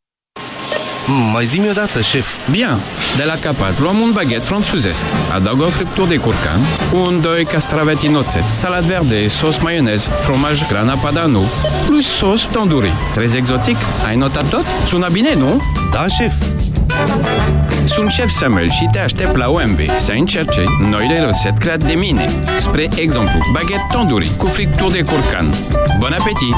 Mm, 1.07 1.31
mai 1.31 1.45
zi-mi 1.45 1.69
odată, 1.69 2.01
șef. 2.01 2.27
Bien. 2.49 2.79
De 3.15 3.23
la 3.23 3.33
capat 3.41 3.79
luăm 3.79 3.99
un 3.99 4.11
baghet 4.13 4.43
franțuzesc. 4.43 5.05
Adaug 5.33 5.61
o 5.61 5.65
friptură 5.69 6.07
de 6.07 6.15
curcan, 6.15 6.59
un, 6.93 7.21
doi 7.21 7.43
castraveti 7.43 8.05
în 8.05 8.15
oțet, 8.15 8.43
salat 8.51 8.83
verde, 8.83 9.27
sos 9.27 9.57
maionez, 9.57 10.09
fromaj 10.21 10.67
grana 10.67 10.93
padano, 10.93 11.41
plus 11.85 12.05
sos 12.05 12.47
tandoori. 12.51 12.93
Trez 13.13 13.33
exotic? 13.33 13.77
Ai 14.07 14.15
notat 14.15 14.49
tot? 14.49 14.65
Sună 14.87 15.07
bine, 15.11 15.33
nu? 15.33 15.61
Da, 15.91 16.07
șef. 16.07 16.33
Sunt 17.85 18.11
șef 18.11 18.29
Samuel 18.29 18.69
și 18.69 18.89
te 18.91 18.99
aștept 18.99 19.35
la 19.35 19.49
OMV 19.49 19.79
să 19.97 20.11
încerce 20.11 20.63
noile 20.89 21.19
rețete 21.19 21.55
create 21.59 21.85
de 21.85 21.93
mine. 21.93 22.29
Spre 22.59 22.89
exemplu, 22.95 23.39
baghet 23.51 23.81
tandoori 23.91 24.31
cu 24.37 24.45
friptură 24.45 24.91
de 24.91 25.03
curcan. 25.03 25.53
Bon 25.99 26.11
appetit! 26.19 26.55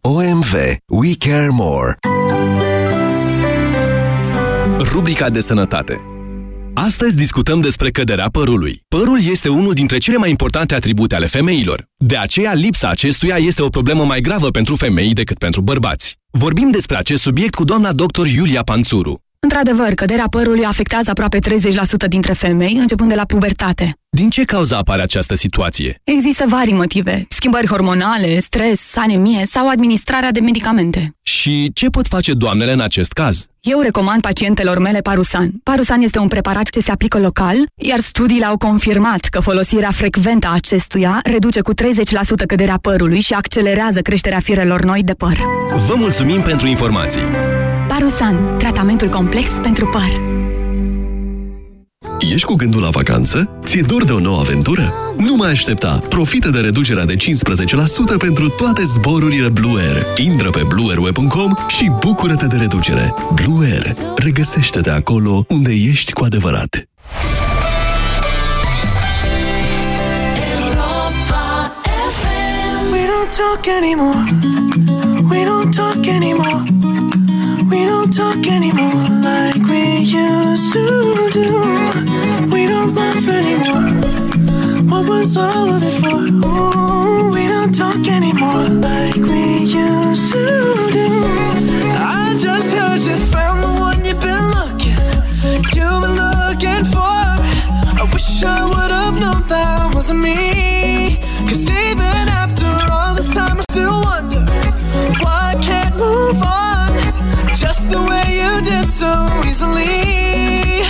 OMV. 0.00 0.54
We 0.86 1.14
care 1.18 1.48
more. 1.50 2.17
Rubrica 4.80 5.30
de 5.30 5.40
sănătate 5.40 6.00
Astăzi 6.74 7.16
discutăm 7.16 7.60
despre 7.60 7.90
căderea 7.90 8.28
părului. 8.32 8.82
Părul 8.88 9.18
este 9.30 9.48
unul 9.48 9.72
dintre 9.72 9.98
cele 9.98 10.16
mai 10.16 10.30
importante 10.30 10.74
atribute 10.74 11.14
ale 11.14 11.26
femeilor. 11.26 11.84
De 11.96 12.16
aceea, 12.16 12.52
lipsa 12.52 12.88
acestuia 12.88 13.36
este 13.36 13.62
o 13.62 13.68
problemă 13.68 14.04
mai 14.04 14.20
gravă 14.20 14.50
pentru 14.50 14.76
femei 14.76 15.12
decât 15.12 15.38
pentru 15.38 15.60
bărbați. 15.60 16.18
Vorbim 16.30 16.70
despre 16.70 16.96
acest 16.96 17.22
subiect 17.22 17.54
cu 17.54 17.64
doamna 17.64 17.92
dr. 17.92 18.26
Iulia 18.26 18.62
Panțuru. 18.62 19.22
Într-adevăr, 19.40 19.94
căderea 19.94 20.26
părului 20.30 20.64
afectează 20.64 21.10
aproape 21.10 21.38
30% 21.38 22.08
dintre 22.08 22.32
femei, 22.32 22.76
începând 22.80 23.08
de 23.08 23.14
la 23.14 23.24
pubertate. 23.24 23.92
Din 24.08 24.30
ce 24.30 24.44
cauza 24.44 24.76
apare 24.76 25.02
această 25.02 25.34
situație? 25.34 26.00
Există 26.04 26.44
vari 26.48 26.72
motive. 26.72 27.26
Schimbări 27.28 27.66
hormonale, 27.66 28.38
stres, 28.38 28.96
anemie 28.96 29.46
sau 29.46 29.68
administrarea 29.68 30.30
de 30.30 30.40
medicamente. 30.40 31.14
Și 31.22 31.70
ce 31.74 31.88
pot 31.88 32.06
face 32.06 32.32
doamnele 32.32 32.72
în 32.72 32.80
acest 32.80 33.12
caz? 33.12 33.46
Eu 33.60 33.80
recomand 33.80 34.22
pacientelor 34.22 34.78
mele 34.78 34.98
Parusan. 34.98 35.50
Parusan 35.62 36.02
este 36.02 36.18
un 36.18 36.28
preparat 36.28 36.68
ce 36.68 36.80
se 36.80 36.90
aplică 36.90 37.18
local, 37.18 37.56
iar 37.74 37.98
studiile 37.98 38.44
au 38.44 38.56
confirmat 38.56 39.20
că 39.20 39.40
folosirea 39.40 39.90
frecventă 39.90 40.46
a 40.46 40.54
acestuia 40.54 41.20
reduce 41.22 41.60
cu 41.60 41.72
30% 41.74 41.76
căderea 42.46 42.78
părului 42.82 43.20
și 43.20 43.32
accelerează 43.32 44.00
creșterea 44.00 44.40
firelor 44.40 44.84
noi 44.84 45.02
de 45.02 45.12
păr. 45.12 45.36
Vă 45.86 45.94
mulțumim 45.96 46.42
pentru 46.42 46.66
informații! 46.66 47.22
Parusan, 47.98 48.56
tratamentul 48.58 49.08
complex 49.08 49.50
pentru 49.62 49.86
păr. 49.86 50.20
Ești 52.32 52.46
cu 52.46 52.54
gândul 52.54 52.80
la 52.80 52.88
vacanță? 52.88 53.48
Ți-e 53.64 53.80
dor 53.80 54.04
de 54.04 54.12
o 54.12 54.18
nouă 54.18 54.38
aventură? 54.38 54.92
Nu 55.16 55.36
mai 55.36 55.50
aștepta! 55.50 56.02
Profită 56.08 56.50
de 56.50 56.58
reducerea 56.58 57.04
de 57.04 57.14
15% 57.14 57.18
pentru 58.18 58.48
toate 58.48 58.82
zborurile 58.82 59.48
Blue 59.48 59.82
Air. 59.82 60.04
Intră 60.16 60.50
pe 60.50 60.62
blueairweb.com 60.68 61.54
și 61.68 61.90
bucură-te 62.00 62.46
de 62.46 62.56
reducere. 62.56 63.14
Blue 63.34 63.66
Air. 63.66 63.86
Regăsește-te 64.16 64.90
acolo 64.90 65.44
unde 65.48 65.72
ești 65.72 66.12
cu 66.12 66.24
adevărat. 66.24 66.88
We 72.92 73.06
don't 73.06 73.30
talk 73.36 73.66
anymore. 73.80 74.24
We 75.30 75.44
don't 75.44 75.74
talk 75.76 76.06
anymore. 76.06 76.78
We 77.66 77.84
don't 77.84 78.12
talk 78.12 78.46
anymore 78.46 79.08
like 79.20 79.62
we 79.68 79.98
used 79.98 80.72
to 80.72 81.28
do. 81.32 82.48
We 82.52 82.66
don't 82.66 82.94
laugh 82.94 83.26
anymore. 83.28 83.90
What 84.88 85.08
was 85.08 85.36
all 85.36 85.74
of 85.74 85.82
it 85.82 86.00
for? 86.02 86.20
Ooh, 86.46 87.30
we 87.30 87.46
don't 87.48 87.74
talk 87.74 88.06
anymore 88.06 88.64
like 88.68 89.16
we 89.16 89.64
used 89.64 90.32
to 90.32 90.44
do. 90.92 91.06
I 91.98 92.36
just 92.38 92.72
heard 92.74 93.02
you 93.02 93.16
found 93.16 93.62
the 93.62 93.68
one 93.80 94.04
you've 94.04 94.20
been 94.20 94.44
looking, 94.56 94.96
you've 95.74 96.02
been 96.02 96.16
looking 96.16 96.84
for. 96.92 97.18
I 98.00 98.08
wish 98.12 98.42
I 98.44 98.64
would 98.64 98.90
have 98.90 99.18
known 99.20 99.46
that 99.48 99.94
wasn't 99.94 100.20
me. 100.20 101.18
Cause 101.48 101.66
if 101.68 101.97
so 108.88 109.12
easily. 109.46 110.82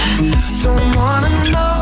Don't 0.62 0.96
wanna 0.96 1.30
know 1.50 1.78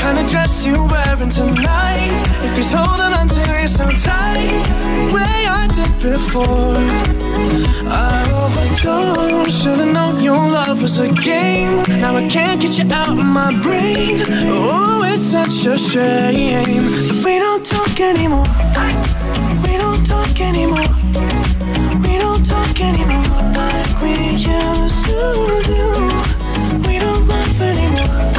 kind 0.00 0.18
of 0.18 0.26
dress 0.28 0.64
you're 0.66 0.86
wearing 0.88 1.30
tonight. 1.30 2.20
If 2.46 2.56
he's 2.56 2.72
holding 2.72 3.12
on 3.20 3.28
to 3.28 3.40
you 3.60 3.68
so 3.68 3.84
tight, 3.90 4.62
the 4.96 5.14
way 5.14 5.36
I 5.60 5.68
did 5.78 5.92
before. 6.02 6.76
I 7.88 8.22
overdosed. 8.42 9.62
Should've 9.62 9.92
known 9.92 10.22
your 10.22 10.36
love 10.36 10.82
was 10.82 10.98
a 10.98 11.08
game. 11.08 11.82
Now 12.00 12.16
I 12.16 12.28
can't 12.28 12.60
get 12.60 12.78
you 12.78 12.86
out 12.92 13.18
of 13.18 13.24
my 13.24 13.50
brain. 13.62 14.18
Oh, 14.48 15.02
it's 15.04 15.22
such 15.22 15.66
a 15.66 15.78
shame 15.78 16.84
that 17.08 17.22
we 17.24 17.38
don't 17.38 17.64
talk 17.64 18.00
anymore. 18.00 18.46
We 19.64 19.76
don't 19.76 20.04
talk 20.04 20.40
anymore. 20.40 21.49
We 22.20 22.26
don't 22.26 22.44
talk 22.44 22.80
anymore 22.82 23.40
like 23.56 24.02
we 24.02 24.12
used 24.36 25.04
to 25.06 25.62
do. 25.64 25.84
We 26.86 26.98
don't 26.98 27.26
laugh 27.26 27.60
anymore. 27.62 28.36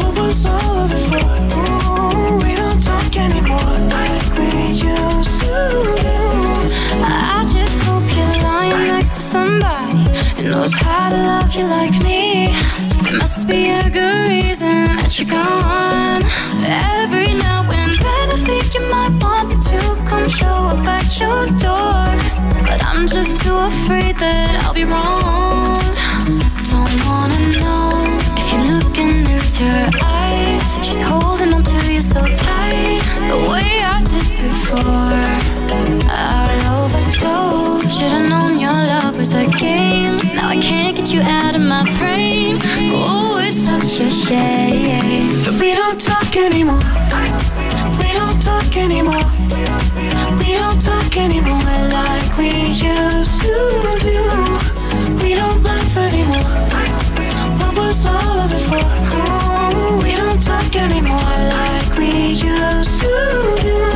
What 0.00 0.16
was 0.16 0.46
all 0.46 0.78
of 0.78 0.90
it 0.90 1.04
for? 1.10 1.28
Ooh, 1.60 2.38
we 2.38 2.56
don't 2.56 2.82
talk 2.82 3.14
anymore 3.14 3.76
like 3.92 4.38
we 4.38 4.48
used 4.70 5.40
to 5.42 5.56
do. 6.04 6.16
I 7.04 7.46
just 7.52 7.84
hope 7.84 8.08
you're 8.16 8.42
lying 8.42 8.88
next 8.88 9.14
to 9.16 9.20
somebody 9.20 9.98
who 10.36 10.48
knows 10.48 10.72
how 10.72 11.10
to 11.10 11.16
love 11.16 11.54
you 11.54 11.64
like 11.64 12.02
me. 12.02 12.56
There 13.04 13.18
must 13.18 13.46
be 13.46 13.68
a 13.72 13.90
good 13.90 14.30
reason 14.30 14.96
that 14.96 15.18
you're 15.18 15.28
gone. 15.28 16.22
Every 16.64 17.34
now 17.34 17.60
and 17.70 17.92
then 17.92 18.30
I 18.30 18.38
think 18.46 18.72
you 18.72 18.80
might 18.88 19.12
want 19.22 19.50
me 19.50 19.56
to 19.70 19.80
come 20.08 20.26
show 20.30 20.46
up 20.72 20.88
at 20.88 21.20
your 21.20 21.46
door. 21.58 21.95
But 22.66 22.84
I'm 22.84 23.06
just 23.06 23.40
too 23.42 23.56
afraid 23.56 24.16
that 24.16 24.62
I'll 24.64 24.74
be 24.74 24.84
wrong. 24.84 25.78
Don't 26.72 26.96
wanna 27.06 27.40
know 27.62 27.90
if 28.38 28.46
you're 28.52 28.68
looking 28.76 29.24
into 29.34 29.64
her 29.64 29.90
eyes. 30.02 30.76
If 30.76 30.84
she's 30.84 31.00
holding 31.00 31.52
on 31.54 31.62
to 31.62 31.92
you 31.92 32.02
so 32.02 32.20
tight, 32.20 33.00
the 33.30 33.38
way 33.50 33.70
I 33.94 34.02
did 34.12 34.28
before. 34.46 35.22
I 36.10 36.50
overdosed. 36.74 37.98
Should've 37.98 38.28
known 38.28 38.58
your 38.58 38.72
love 38.72 39.16
was 39.16 39.32
a 39.32 39.46
game. 39.58 40.16
Now 40.34 40.48
I 40.48 40.56
can't 40.60 40.96
get 40.96 41.12
you 41.14 41.22
out 41.22 41.54
of 41.54 41.62
my 41.62 41.84
brain. 41.98 42.58
Oh, 42.92 43.38
it's 43.40 43.56
such 43.56 44.00
a 44.00 44.10
shame 44.10 45.28
that 45.44 45.56
we 45.60 45.74
don't 45.74 46.00
talk 46.00 46.36
anymore. 46.36 46.82
We 48.00 48.12
don't 48.12 48.40
talk 48.42 48.76
anymore. 48.76 49.95
We 50.46 50.52
don't 50.52 50.80
talk 50.80 51.16
anymore 51.16 51.58
like 51.90 52.38
we 52.38 52.50
used 52.68 53.40
to 53.40 53.98
do. 53.98 54.22
We 55.20 55.34
don't 55.34 55.60
laugh 55.60 55.96
anymore. 55.96 56.46
What 57.58 57.76
was 57.76 58.06
all 58.06 58.38
of 58.38 58.52
it 58.52 58.60
for? 58.60 58.78
Oh, 58.78 60.00
we 60.04 60.12
don't 60.14 60.40
talk 60.40 60.76
anymore 60.76 61.18
like 61.50 61.98
we 61.98 62.28
used 62.30 63.00
to 63.00 63.58
do. 63.60 63.95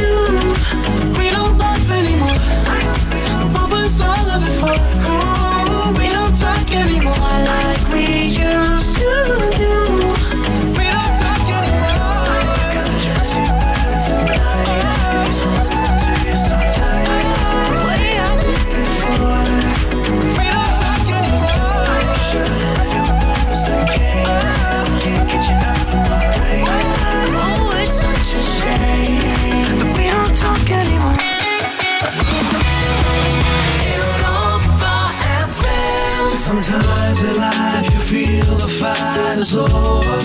Sometimes 36.51 37.23
in 37.23 37.37
life 37.37 37.93
you 37.93 37.99
feel 38.11 38.55
the 38.55 38.67
fight 38.67 39.37
is 39.37 39.55
over, 39.55 40.19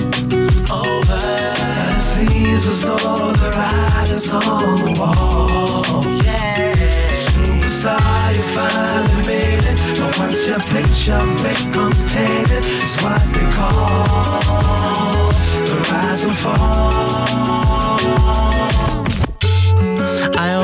over. 0.74 1.20
And 1.22 1.96
it 1.96 2.02
seems 2.02 2.66
as 2.66 2.82
though 2.82 3.30
the 3.30 3.50
writing's 3.54 4.32
on 4.32 4.74
the 4.74 4.92
wall. 4.98 6.02
Yeah, 6.26 6.74
superstar, 7.14 8.34
you 8.34 8.42
finally 8.42 9.22
made 9.24 9.66
it. 9.70 9.78
But 10.00 10.18
once 10.18 10.48
your 10.48 10.58
picture 10.66 11.22
becomes 11.46 12.12
tainted, 12.12 12.64
it's 12.74 13.00
what 13.04 13.22
they 13.32 13.45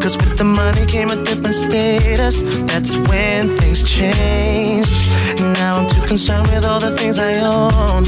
Cause 0.00 0.16
with 0.16 0.36
the 0.38 0.44
money 0.44 0.86
came 0.86 1.10
a 1.10 1.16
different 1.22 1.54
status. 1.54 2.42
That's 2.70 2.96
when 3.08 3.56
things 3.58 3.82
changed. 3.84 4.92
Now 5.40 5.80
I'm 5.80 5.88
too 5.88 6.02
concerned 6.06 6.46
with 6.48 6.64
all 6.64 6.80
the 6.80 6.96
things 6.96 7.18
I 7.18 7.34
own. 7.40 8.04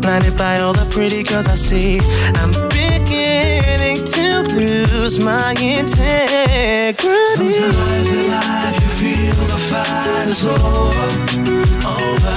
Blinded 0.00 0.36
by 0.36 0.60
all 0.60 0.72
the 0.72 0.86
pretty 0.90 1.22
girls 1.22 1.46
I 1.46 1.56
see. 1.56 2.00
I'm 2.40 2.50
beginning 2.68 4.04
to 4.16 4.26
lose 4.56 5.18
my 5.20 5.52
integrity. 5.60 6.96
Sometimes 7.36 8.10
in 8.12 8.30
life 8.30 8.76
you 8.82 8.88
feel 9.00 9.38
the 9.52 9.60
fight 9.68 10.28
is 10.28 10.44
over, 10.44 11.08
over. 11.88 12.36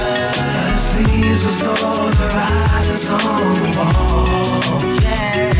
And 0.58 0.74
it 0.76 0.84
seems 0.91 1.41
as 1.46 1.60
though 1.62 2.12
the 2.20 2.28
writing's 2.36 3.06
on 3.10 3.20
the 3.63 3.70
wall. 3.78 4.82
Yeah, 5.02 5.54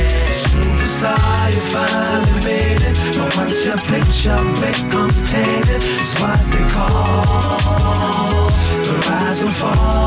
superstar, 0.44 1.27
you 1.50 1.62
finally 1.62 2.46
made 2.46 2.82
it. 2.82 2.98
But 3.18 3.36
once 3.38 3.66
your 3.66 3.78
picture 3.78 4.38
becomes 4.60 5.16
tainted, 5.30 5.82
it's 5.84 6.14
what 6.22 6.40
they 6.52 6.66
call 6.70 8.48
the 8.84 8.94
rise 9.10 9.42
and 9.42 9.54
fall. 9.54 10.07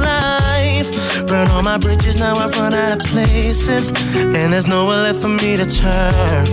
Burn 1.27 1.47
all 1.49 1.63
my 1.63 1.77
bridges, 1.77 2.17
now 2.17 2.35
I've 2.35 2.57
run 2.57 2.73
out 2.73 2.99
of 2.99 3.07
places. 3.07 3.91
And 4.15 4.53
there's 4.53 4.67
nowhere 4.67 5.03
left 5.03 5.21
for 5.21 5.29
me 5.29 5.57
to 5.57 5.65
turn. 5.65 6.45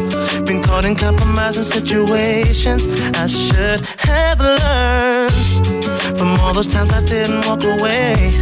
Been 0.44 0.62
caught 0.62 0.84
in 0.84 0.94
compromising 0.94 1.64
situations 1.64 2.86
I 3.16 3.26
should 3.26 3.80
have 4.08 4.40
learned 4.40 5.32
from 6.18 6.36
all 6.40 6.52
those 6.52 6.66
times 6.66 6.92
I 6.92 7.04
didn't 7.04 7.46
walk 7.46 7.64
away 7.64 8.32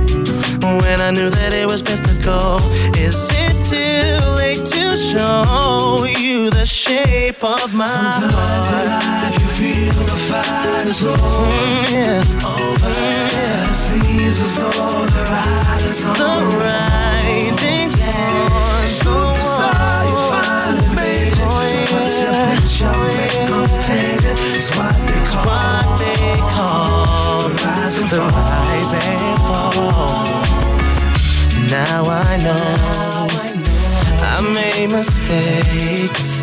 when 0.80 1.00
I 1.00 1.10
knew 1.10 1.30
that 1.30 1.52
it 1.52 1.66
was 1.66 1.82
best 1.82 2.04
to 2.04 2.14
go. 2.22 2.58
Is 2.96 3.28
it 3.44 3.56
too 3.70 4.36
late 4.36 4.64
to 4.66 4.96
show 4.96 6.06
you 6.18 6.50
the 6.50 6.66
shape 6.66 7.42
of 7.42 7.74
my 7.74 7.86
Sometimes 7.86 8.32
heart? 8.34 9.45
In 9.72 9.88
life 9.88 9.88
you 9.88 9.92
feel 9.92 10.04
the 10.04 10.16
fight 10.28 10.86
is 10.86 11.02
over. 11.02 11.16
Mm, 11.16 11.92
yeah. 11.92 12.46
Over. 12.46 12.90
Yeah. 12.90 13.70
It 13.70 13.74
seems 13.74 14.40
as 14.40 14.56
though 14.56 14.70
the 14.70 15.22
ride 15.30 15.82
is 15.82 16.04
on. 16.04 16.14
The 16.14 16.24
writing's 16.56 18.00
on 18.00 18.12
the 18.82 18.88
Superstar, 19.00 20.06
you 20.08 20.90
made 20.96 21.32
it. 21.32 21.46
But 21.92 22.12
your 22.22 22.34
picture 22.54 22.98
becomes 23.10 23.74
tainted. 23.86 24.36
It's 24.56 24.68
what 24.76 24.94
they 25.06 25.20
call. 25.30 25.44
what 25.46 25.86
they 25.98 26.36
call 26.54 27.48
The 27.48 27.54
rise 27.64 27.96
and 27.98 28.08
the 28.10 28.16
fall. 28.16 28.42
rise 28.42 28.92
and 28.94 29.38
fall. 29.46 30.42
Now 31.70 32.02
I 32.04 32.36
know 32.38 33.26
I 34.22 34.40
made 34.54 34.90
mistakes. 34.92 36.42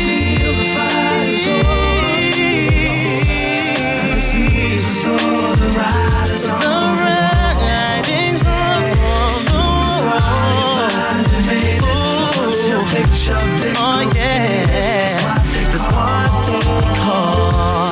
Oh 13.23 14.09
yeah, 14.15 15.35
that's 15.69 15.85
what 15.85 16.31
they 16.47 16.61
call 16.97 17.91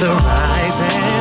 the 0.00 0.08
rise 0.24 1.13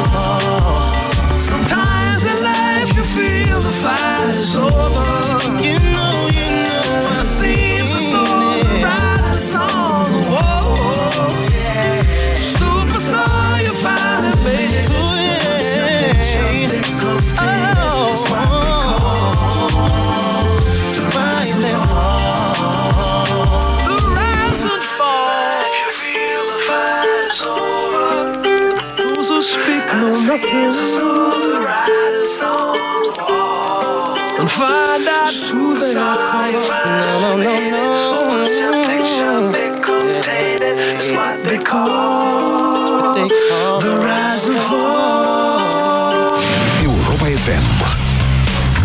speak 30.38 30.54
know 30.54 30.72
nothing. 30.72 31.52
The 31.52 31.60
ride 31.60 32.13
is 32.24 32.41
on 32.41 33.04
the 33.13 33.24
wall. 33.30 34.17
And 34.39 34.50
find 34.50 35.08
out 35.08 35.34
who 35.34 35.80
they 35.80 35.96
are. 35.96 36.52
No, 36.52 37.38
no, 37.38 37.43
no, 37.43 37.69
no. 37.69 38.28
Once 38.30 38.60
your 38.60 38.74
picture 38.89 39.39
becomes 39.52 40.19
tainted, 40.26 40.78
it's 40.96 41.12
what 41.12 41.43
they 41.43 41.60
call, 41.60 43.13
They 43.13 43.30
call 43.50 43.82
the 43.82 43.96
rise 43.98 44.46
and 44.48 44.60
fall. 44.67 46.41
Europa 46.84 47.26
FM 47.46 47.65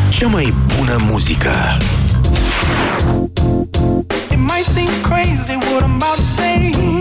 Cea 0.08 0.26
mai 0.26 0.54
bună 0.76 0.96
muzică 1.11 1.50
It 4.30 4.38
might 4.38 4.66
seem 4.74 4.90
crazy 5.02 5.56
what 5.56 5.82
I'm 5.82 5.96
about 5.96 6.16
to 6.16 6.22
say. 6.22 6.97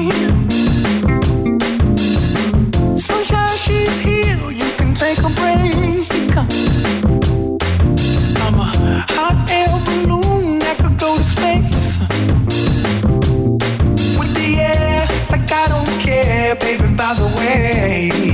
by 17.07 17.13
the 17.13 17.23
way. 17.37 18.26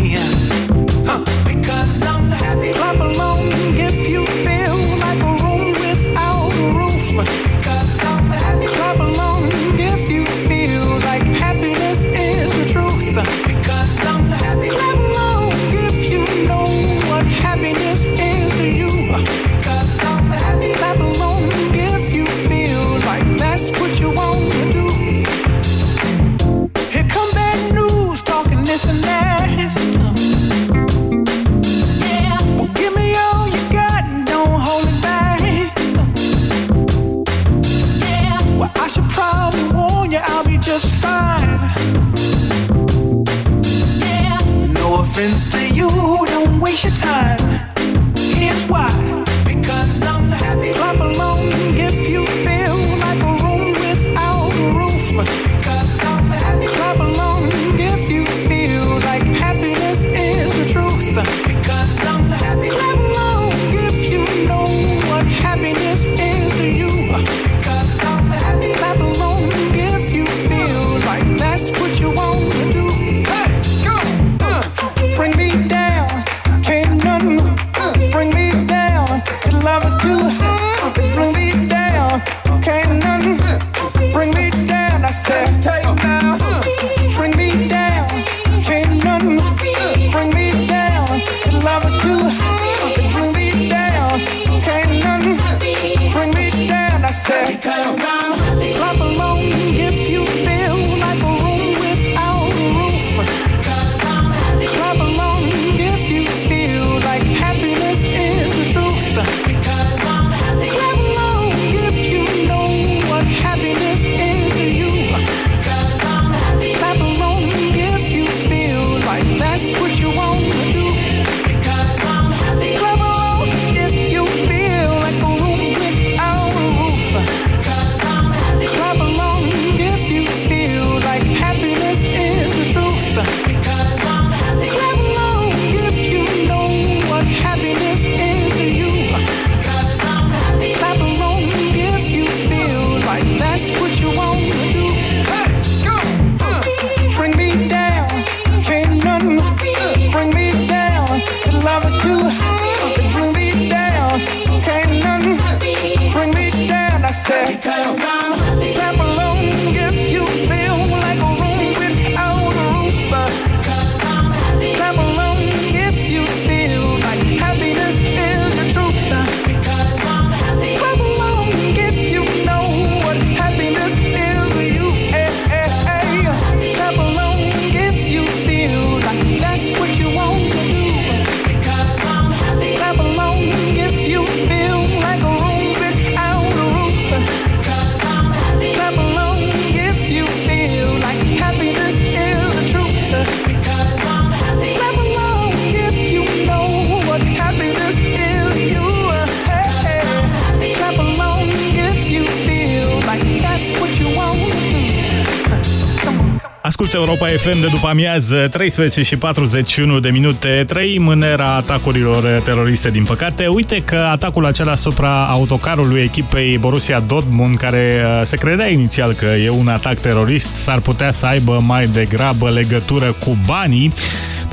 Europa 207.04 207.28
FM 207.28 207.60
de 207.62 207.68
după 207.68 207.88
amiază, 207.88 208.48
13 208.52 209.02
și 209.02 209.16
41 209.16 210.00
de 210.00 210.10
minute, 210.10 210.64
trăim 210.68 211.08
în 211.08 211.22
era 211.22 211.56
atacurilor 211.56 212.42
teroriste, 212.44 212.90
din 212.90 213.04
păcate. 213.04 213.48
Uite 213.48 213.82
că 213.86 213.96
atacul 213.96 214.46
acela 214.46 214.72
asupra 214.72 215.26
autocarului 215.26 216.02
echipei 216.02 216.58
Borussia 216.58 217.00
Dortmund, 217.00 217.58
care 217.58 218.04
uh, 218.06 218.22
se 218.24 218.38
credea 218.38 218.70
inițial 218.70 219.14
că 219.14 219.26
e 219.26 219.50
un 219.50 219.68
atac 219.68 220.00
terorist, 220.00 220.56
s-ar 220.56 220.80
putea 220.80 221.12
să 221.12 221.26
aibă 221.26 221.60
mai 221.66 221.86
degrabă 221.86 222.50
legătură 222.50 223.16
cu 223.26 223.38
banii. 223.46 223.94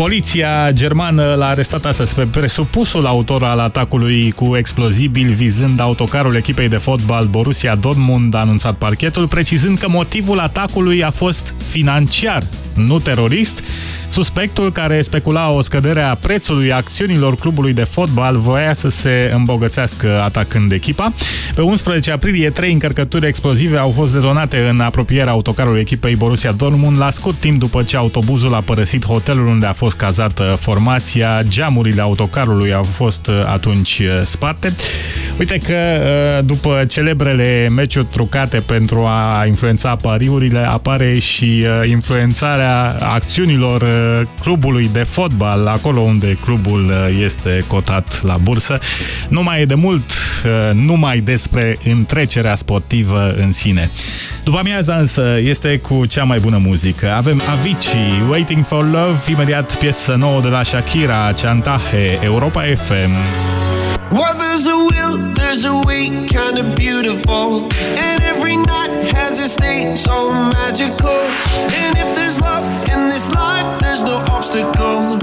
Poliția 0.00 0.70
germană 0.72 1.34
l-a 1.34 1.46
arestat 1.46 1.84
astăzi 1.84 2.14
pe 2.14 2.26
presupusul 2.30 3.06
autor 3.06 3.42
al 3.42 3.58
atacului 3.58 4.30
cu 4.30 4.56
explozibil 4.56 5.32
vizând 5.32 5.80
autocarul 5.80 6.36
echipei 6.36 6.68
de 6.68 6.76
fotbal 6.76 7.26
Borussia 7.26 7.74
Dortmund, 7.74 8.34
a 8.34 8.38
anunțat 8.38 8.74
parchetul, 8.74 9.28
precizând 9.28 9.78
că 9.78 9.88
motivul 9.88 10.38
atacului 10.38 11.04
a 11.04 11.10
fost 11.10 11.54
financiar, 11.70 12.42
nu 12.74 12.98
terorist. 12.98 13.62
Suspectul 14.08 14.72
care 14.72 15.02
specula 15.02 15.50
o 15.50 15.60
scădere 15.60 16.02
a 16.02 16.14
prețului 16.14 16.72
acțiunilor 16.72 17.36
clubului 17.36 17.72
de 17.72 17.82
fotbal 17.84 18.36
voia 18.36 18.74
să 18.74 18.88
se 18.88 19.30
îmbogățească 19.34 20.20
atacând 20.24 20.72
echipa. 20.72 21.12
Pe 21.54 21.60
11 21.60 22.10
aprilie, 22.10 22.50
trei 22.50 22.72
încărcături 22.72 23.26
explozive 23.26 23.76
au 23.76 23.90
fost 23.90 24.12
detonate 24.12 24.68
în 24.68 24.80
apropierea 24.80 25.32
autocarului 25.32 25.80
echipei 25.80 26.16
Borussia 26.16 26.52
Dortmund 26.52 26.98
la 26.98 27.10
scurt 27.10 27.36
timp 27.36 27.58
după 27.58 27.82
ce 27.82 27.96
autobuzul 27.96 28.54
a 28.54 28.60
părăsit 28.60 29.04
hotelul 29.04 29.46
unde 29.46 29.66
a 29.66 29.72
fost 29.72 29.89
cazată 29.96 30.56
formația. 30.58 31.42
Geamurile 31.48 32.00
autocarului 32.00 32.72
au 32.72 32.82
fost 32.82 33.30
atunci 33.46 34.02
sparte. 34.22 34.74
Uite 35.38 35.58
că 35.58 35.74
după 36.44 36.84
celebrele 36.88 37.68
meciuri 37.68 38.06
trucate 38.10 38.58
pentru 38.58 39.04
a 39.06 39.44
influența 39.46 39.96
pariurile, 39.96 40.58
apare 40.58 41.18
și 41.18 41.64
influențarea 41.88 42.96
acțiunilor 43.00 43.84
clubului 44.40 44.88
de 44.92 45.02
fotbal, 45.02 45.66
acolo 45.66 46.00
unde 46.00 46.38
clubul 46.44 46.94
este 47.22 47.58
cotat 47.66 48.22
la 48.22 48.36
bursă. 48.36 48.78
Nu 49.28 49.42
mai 49.42 49.60
e 49.60 49.64
de 49.64 49.74
mult 49.74 50.02
numai 50.72 51.20
despre 51.20 51.76
întrecerea 51.84 52.56
sportivă 52.56 53.34
în 53.36 53.52
sine. 53.52 53.90
După 54.44 54.58
amiaza 54.58 54.94
însă 54.94 55.38
este 55.42 55.78
cu 55.78 56.06
cea 56.06 56.24
mai 56.24 56.38
bună 56.38 56.56
muzică. 56.56 57.12
Avem 57.12 57.40
Avicii, 57.50 58.22
Waiting 58.28 58.66
for 58.66 58.84
Love, 58.84 59.30
imediat 59.30 59.74
piesă 59.74 60.14
nouă 60.14 60.40
de 60.40 60.48
la 60.48 60.62
Shakira, 60.62 61.32
Chantaje, 61.32 62.18
Europa 62.22 62.62
FM. 62.62 63.59
Well, 64.12 64.34
there's 64.36 64.66
a 64.66 64.74
will, 64.74 65.18
there's 65.34 65.64
a 65.64 65.80
way, 65.86 66.26
kind 66.26 66.58
of 66.58 66.74
beautiful. 66.74 67.70
And 67.94 68.22
every 68.24 68.56
night 68.56 68.90
has 69.14 69.38
its 69.38 69.54
day, 69.54 69.94
so 69.94 70.32
magical. 70.32 71.22
And 71.78 71.94
if 71.96 72.16
there's 72.16 72.40
love 72.40 72.66
in 72.90 73.08
this 73.08 73.30
life, 73.30 73.78
there's 73.78 74.02
no 74.02 74.18
obstacle 74.34 75.14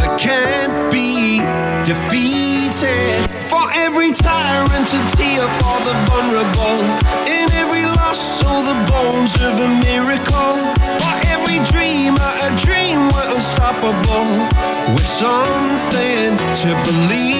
that 0.00 0.16
can't 0.18 0.90
be 0.90 1.44
defeated. 1.84 3.28
For 3.44 3.60
every 3.76 4.08
tyrant, 4.16 4.88
a 4.88 5.00
tear 5.20 5.44
for 5.60 5.76
the 5.84 5.92
vulnerable. 6.08 6.80
In 7.28 7.44
every 7.60 7.84
loss, 8.00 8.42
all 8.42 8.62
the 8.64 8.78
bones 8.88 9.36
of 9.36 9.60
a 9.60 9.68
miracle. 9.84 10.56
For 10.96 11.14
every 11.28 11.60
dreamer, 11.68 12.30
a 12.48 12.50
dream 12.56 13.04
we're 13.12 13.36
unstoppable. 13.36 14.32
With 14.96 15.04
something 15.04 16.40
to 16.64 16.68
believe. 16.88 17.39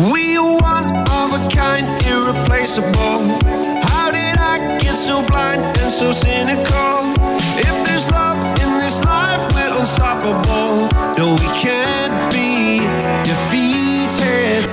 We 0.00 0.38
are 0.38 0.56
one 0.56 0.88
of 1.12 1.28
a 1.36 1.48
kind, 1.54 1.84
irreplaceable. 2.08 3.36
How 3.84 4.10
did 4.10 4.38
I 4.38 4.78
get 4.80 4.96
so 4.96 5.20
blind 5.26 5.60
and 5.60 5.92
so 5.92 6.10
cynical? 6.10 7.12
If 7.60 7.74
there's 7.84 8.10
love 8.10 8.38
in 8.64 8.78
this 8.78 9.04
life, 9.04 9.42
we're 9.52 9.78
unstoppable. 9.78 10.88
No, 11.18 11.34
we 11.34 11.48
can't 11.60 12.32
be 12.32 12.80
defeated. 13.28 14.64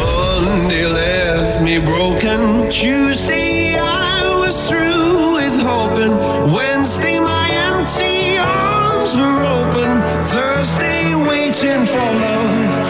Monday 0.00 0.86
left 0.86 1.60
me 1.60 1.78
broken. 1.78 2.70
Tuesday 2.70 3.76
I 3.76 4.24
was 4.40 4.56
through 4.70 5.34
with 5.34 5.60
hoping. 5.60 6.16
Wednesday 6.56 7.20
my 7.20 7.46
empty 7.68 8.38
arms 8.38 9.14
were 9.14 9.44
open. 9.44 10.00
Thursday 10.32 11.12
waiting 11.28 11.84
for 11.84 11.98
love, 12.00 12.69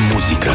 música. 0.00 0.52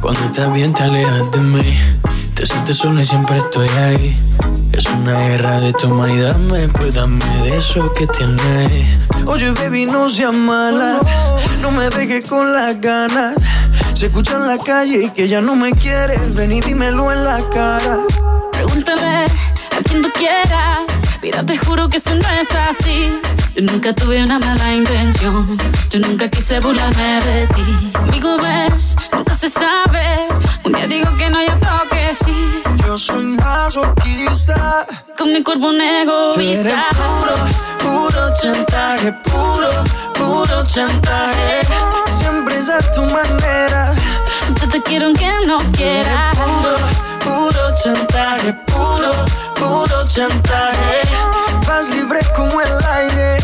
Cuando 0.00 0.20
estás 0.24 0.52
bien 0.52 0.72
te 0.72 0.82
alejas 0.82 1.30
de 1.32 1.38
mí, 1.38 1.78
te 2.34 2.46
sientes 2.46 2.78
sola 2.78 3.02
y 3.02 3.04
siempre 3.04 3.38
estoy 3.38 3.68
ahí. 3.68 4.16
Es 4.72 4.86
una 4.86 5.12
guerra 5.12 5.58
de 5.58 5.72
toma 5.72 6.12
y 6.12 6.20
dame, 6.20 6.68
pues 6.68 6.94
dame 6.94 7.24
de 7.42 7.56
eso 7.56 7.90
que 7.92 8.06
tienes. 8.08 8.72
Oye 9.26 9.50
baby 9.52 9.86
no 9.86 10.08
seas 10.08 10.34
mala, 10.34 10.98
no 11.62 11.70
me 11.70 11.88
dejes 11.90 12.26
con 12.26 12.52
las 12.52 12.80
ganas. 12.80 13.34
Se 13.96 14.06
escucha 14.08 14.36
en 14.36 14.46
la 14.46 14.58
calle 14.58 15.06
y 15.06 15.10
que 15.10 15.26
ya 15.26 15.40
no 15.40 15.56
me 15.56 15.72
quieres. 15.72 16.36
Ven 16.36 16.52
y 16.52 16.60
dímelo 16.60 17.10
en 17.12 17.24
la 17.24 17.36
cara. 17.48 18.00
Pregúntale 18.52 19.24
a 19.24 19.82
quien 19.88 20.02
tú 20.02 20.10
quieras. 20.12 20.84
Mira, 21.22 21.42
te 21.42 21.56
juro 21.56 21.88
que 21.88 21.96
eso 21.96 22.14
no 22.14 22.28
es 22.28 22.48
así. 22.54 23.18
Yo 23.54 23.62
nunca 23.62 23.94
tuve 23.94 24.22
una 24.22 24.38
mala 24.38 24.74
intención. 24.74 25.56
Yo 25.88 25.98
nunca 26.00 26.28
quise 26.28 26.60
burlarme 26.60 27.22
de 27.22 27.46
ti. 27.46 27.90
Conmigo 27.94 28.36
ves, 28.36 28.96
nunca 29.14 29.34
se 29.34 29.48
sabe. 29.48 30.28
Un 30.64 30.74
día 30.74 30.86
digo 30.86 31.16
que 31.16 31.30
no, 31.30 31.42
y 31.42 31.46
otro 31.46 31.70
que 31.90 32.14
sí. 32.14 32.62
Yo 32.86 32.98
soy 32.98 33.24
masoquista. 33.24 34.86
Con 35.16 35.32
mi 35.32 35.42
cuerpo 35.42 35.68
un 35.68 35.78
Tú 35.78 36.40
eres 36.40 36.66
egoísta. 36.66 36.84
puro, 36.92 38.08
puro 38.10 38.34
chantaje, 38.42 39.10
puro, 39.24 39.70
puro 40.18 40.66
chantaje. 40.66 41.62
Siempre 42.56 42.74
es 42.74 42.86
a 42.86 42.90
tu 42.92 43.02
manera. 43.02 43.94
Yo 44.60 44.68
te 44.68 44.82
quiero 44.82 45.06
aunque 45.06 45.28
no 45.46 45.58
quieras. 45.72 46.34
Puro, 46.36 46.76
puro 47.22 47.74
chantaje, 47.82 48.54
puro, 48.64 49.10
puro 49.56 50.06
chantaje. 50.06 51.02
Vas 51.66 51.90
libre 51.90 52.20
como 52.34 52.58
el 52.62 52.84
aire. 52.94 53.35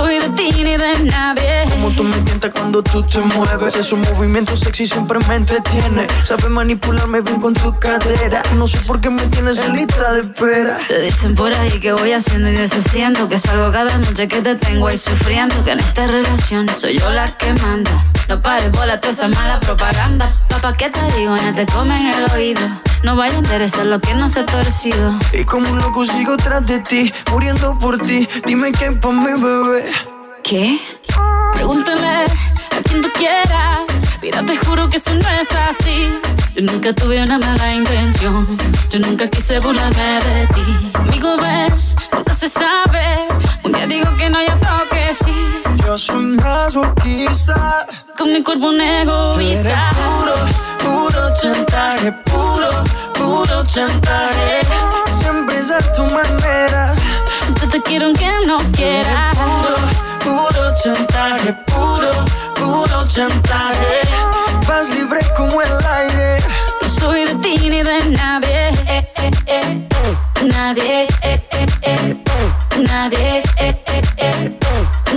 Soy 0.00 0.18
de 0.18 0.30
ti 0.30 0.50
ni 0.62 0.78
de 0.78 1.04
nadie. 1.10 1.64
Como 1.72 1.90
tú 1.90 2.02
me 2.04 2.16
tientas 2.22 2.50
cuando 2.54 2.82
tú 2.82 3.02
te 3.02 3.20
mueves. 3.20 3.76
Esos 3.76 3.98
movimientos 3.98 4.60
sexy 4.60 4.86
siempre 4.86 5.18
me 5.28 5.34
entretiene. 5.34 6.06
Sabes 6.24 6.48
manipularme 6.48 7.20
bien 7.20 7.38
con 7.38 7.52
tu 7.52 7.78
cadera. 7.78 8.42
No 8.56 8.66
sé 8.66 8.78
por 8.78 8.98
qué 9.02 9.10
me 9.10 9.22
tienes 9.26 9.58
en 9.58 9.76
lista 9.76 10.14
de 10.14 10.22
espera. 10.22 10.78
Te 10.88 11.02
dicen 11.02 11.34
por 11.34 11.52
ahí 11.54 11.78
que 11.80 11.92
voy 11.92 12.12
haciendo 12.12 12.48
y 12.48 12.52
deshaciendo 12.52 13.28
Que 13.28 13.38
salgo 13.38 13.70
cada 13.72 13.94
noche 13.98 14.26
que 14.26 14.40
te 14.40 14.54
tengo 14.54 14.86
ahí 14.86 14.96
sufriendo 14.96 15.54
Que 15.64 15.72
en 15.72 15.80
esta 15.80 16.06
relación 16.06 16.66
soy 16.68 16.98
yo 16.98 17.10
la 17.10 17.28
que 17.28 17.52
manda 17.54 17.90
No 18.28 18.40
pares 18.40 18.72
bola 18.72 19.00
toda 19.00 19.12
esa 19.12 19.28
mala 19.28 19.60
propaganda 19.60 20.34
Papá, 20.48 20.76
¿qué 20.78 20.88
te 20.88 21.00
digo? 21.18 21.36
No 21.36 21.54
te 21.54 21.66
comen 21.66 22.06
el 22.06 22.24
oído 22.32 22.89
No 23.02 23.16
vaya 23.16 23.34
a 23.34 23.38
interesar 23.38 23.86
lo 23.86 23.98
que 24.00 24.14
no 24.14 24.28
se 24.28 24.40
ha 24.40 24.46
torcido. 24.46 25.18
Y 25.32 25.44
como 25.44 25.70
un 25.70 25.78
loco 25.78 26.04
sigo 26.04 26.36
tras 26.36 26.64
de 26.66 26.80
ti, 26.80 27.12
muriendo 27.30 27.78
por 27.78 27.98
ti. 27.98 28.28
Dime 28.46 28.72
qué 28.72 28.92
pa' 28.92 29.10
mi 29.10 29.32
bebé. 29.40 29.90
¿Qué? 30.44 30.78
Pregúntale 31.54 32.06
a 32.06 32.82
quien 32.84 33.00
tú 33.02 33.08
quieras. 33.16 33.86
Mira, 34.22 34.42
te 34.44 34.56
juro 34.56 34.88
que 34.88 34.98
eso 34.98 35.12
no 35.14 35.28
es 35.30 35.48
así. 35.52 36.20
Yo 36.54 36.62
nunca 36.62 36.92
tuve 36.92 37.22
una 37.22 37.38
mala 37.38 37.74
intención. 37.74 38.58
Yo 38.90 38.98
nunca 38.98 39.28
quise 39.28 39.58
burlarme 39.60 40.18
de 40.24 40.46
ti. 40.48 40.90
Conmigo 40.92 41.36
ves, 41.38 41.96
nunca 42.12 42.34
se 42.34 42.48
sabe. 42.48 43.28
Un 43.64 43.72
día 43.72 43.86
digo 43.86 44.14
que 44.18 44.28
no, 44.28 44.42
y 44.42 44.46
otro 44.46 44.88
que 44.90 45.14
sí. 45.14 45.32
Yo 45.86 45.96
soy 45.96 46.24
masoquista. 46.36 47.86
Con 48.18 48.32
mi 48.32 48.42
cuerpo 48.42 48.66
un 48.66 48.76
Tú 48.76 48.82
eres 48.82 49.64
egoísta. 49.64 49.90
puro, 50.18 50.34
puro 50.82 51.30
chantaje, 51.40 52.12
puro, 52.24 52.70
puro 53.14 53.64
chantaje. 53.66 54.60
Siempre 55.20 55.58
es 55.58 55.70
a 55.70 55.80
tu 55.94 56.02
manera. 56.04 56.94
Yo 57.60 57.68
te 57.68 57.80
quiero 57.82 58.06
aunque 58.06 58.28
no 58.46 58.56
quieras 58.72 59.36
Puro, 59.36 59.76
puro 60.24 60.74
chantaje, 60.82 61.52
puro, 61.66 62.10
puro 62.56 63.06
chantaje. 63.06 64.00
Vas 64.66 64.88
libre 64.90 65.20
como 65.36 65.60
el 65.60 65.72
aire. 65.86 66.38
No 66.82 66.88
soy 66.88 67.24
de 67.26 67.34
ti 67.36 67.68
ni 67.68 67.82
de 67.82 67.98
nadie 68.12 68.68
eh, 68.86 69.12
eh, 69.16 69.30
eh. 69.46 69.86
Nadie 70.54 71.06
eh, 71.22 71.42
eh, 71.50 71.66
eh. 71.82 72.14
Nadie 72.88 73.42
eh, 73.58 73.82
eh, 73.86 74.02
eh. 74.16 74.56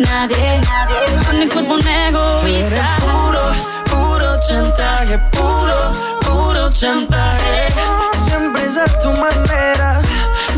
Nadie 0.09 0.59
chantaje. 6.73 7.67
Siempre 8.27 8.65
es 8.65 8.77
a 8.77 8.85
tu 8.99 9.09
manera. 9.11 10.01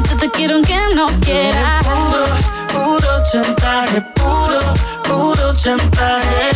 Yo 0.10 0.18
te 0.18 0.30
quiero 0.32 0.56
aunque 0.56 0.78
no 0.96 1.06
quieras 1.22 1.86
Puro, 1.86 2.26
puro 2.74 3.24
chantaje, 3.32 4.02
puro, 4.16 4.60
puro 5.08 5.54
chantaje. 5.56 6.52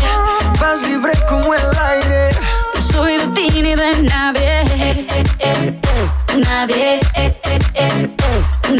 Vas 0.60 0.82
libre 0.84 1.14
como 1.28 1.54
el 1.54 1.78
aire. 1.88 2.30
No 2.76 2.82
soy 2.82 3.18
de 3.18 3.28
ti 3.28 3.62
ni 3.62 3.76
de 3.76 4.04
nadie 4.04 4.62
eh, 4.62 5.08
eh, 5.10 5.24
eh. 5.40 5.80
Nadie 6.48 7.00
eh, 7.16 7.40
eh, 7.44 7.60
eh. 7.76 8.16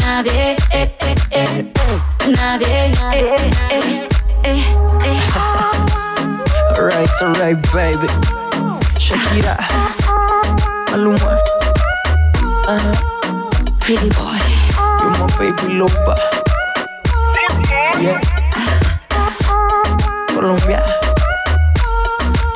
Nadie. 0.02 0.56
Nadie 2.36 2.86
eh, 2.90 2.96
eh, 3.10 3.24
eh. 3.70 4.08
Eh, 4.44 4.64
eh. 5.04 5.20
Alright, 6.78 7.22
alright, 7.22 7.72
baby. 7.72 8.49
My 15.80 15.86
baby 15.86 15.92
loba. 15.92 16.14
Yeah, 18.02 18.18
Colombia. 20.34 20.82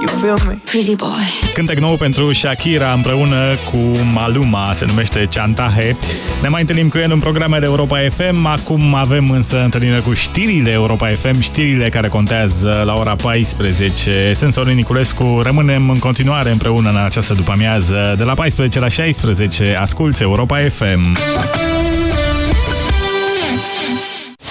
You 0.00 0.08
feel 0.08 0.38
me? 0.46 0.60
Pretty 0.64 0.96
boy 0.96 1.52
Cântec 1.54 1.78
nou 1.78 1.96
pentru 1.96 2.32
Shakira 2.32 2.92
împreună 2.92 3.54
cu 3.70 3.76
Maluma, 4.12 4.70
se 4.74 4.84
numește 4.84 5.28
Chantaje. 5.30 5.96
Ne 6.42 6.48
mai 6.48 6.60
întâlnim 6.60 6.88
cu 6.88 6.98
el 6.98 7.12
în 7.12 7.18
programele 7.18 7.66
Europa 7.66 7.98
FM. 8.10 8.46
Acum 8.46 8.94
avem 8.94 9.30
însă 9.30 9.62
întâlnire 9.62 9.98
cu 9.98 10.12
știrile 10.12 10.70
Europa 10.70 11.08
FM, 11.08 11.40
știrile 11.40 11.88
care 11.88 12.08
contează 12.08 12.82
la 12.86 12.94
ora 12.94 13.16
14. 13.22 14.32
Sunt 14.34 14.52
Sorin 14.52 14.74
Niculescu. 14.74 15.40
Rămânem 15.42 15.90
în 15.90 15.98
continuare 15.98 16.50
împreună 16.50 16.90
în 16.90 16.96
această 16.96 17.34
după-amiază. 17.34 18.14
De 18.16 18.24
la 18.24 18.34
14 18.34 18.78
la 18.78 18.88
16 18.88 19.76
asculți 19.80 20.22
Europa 20.22 20.56
FM. 20.56 21.16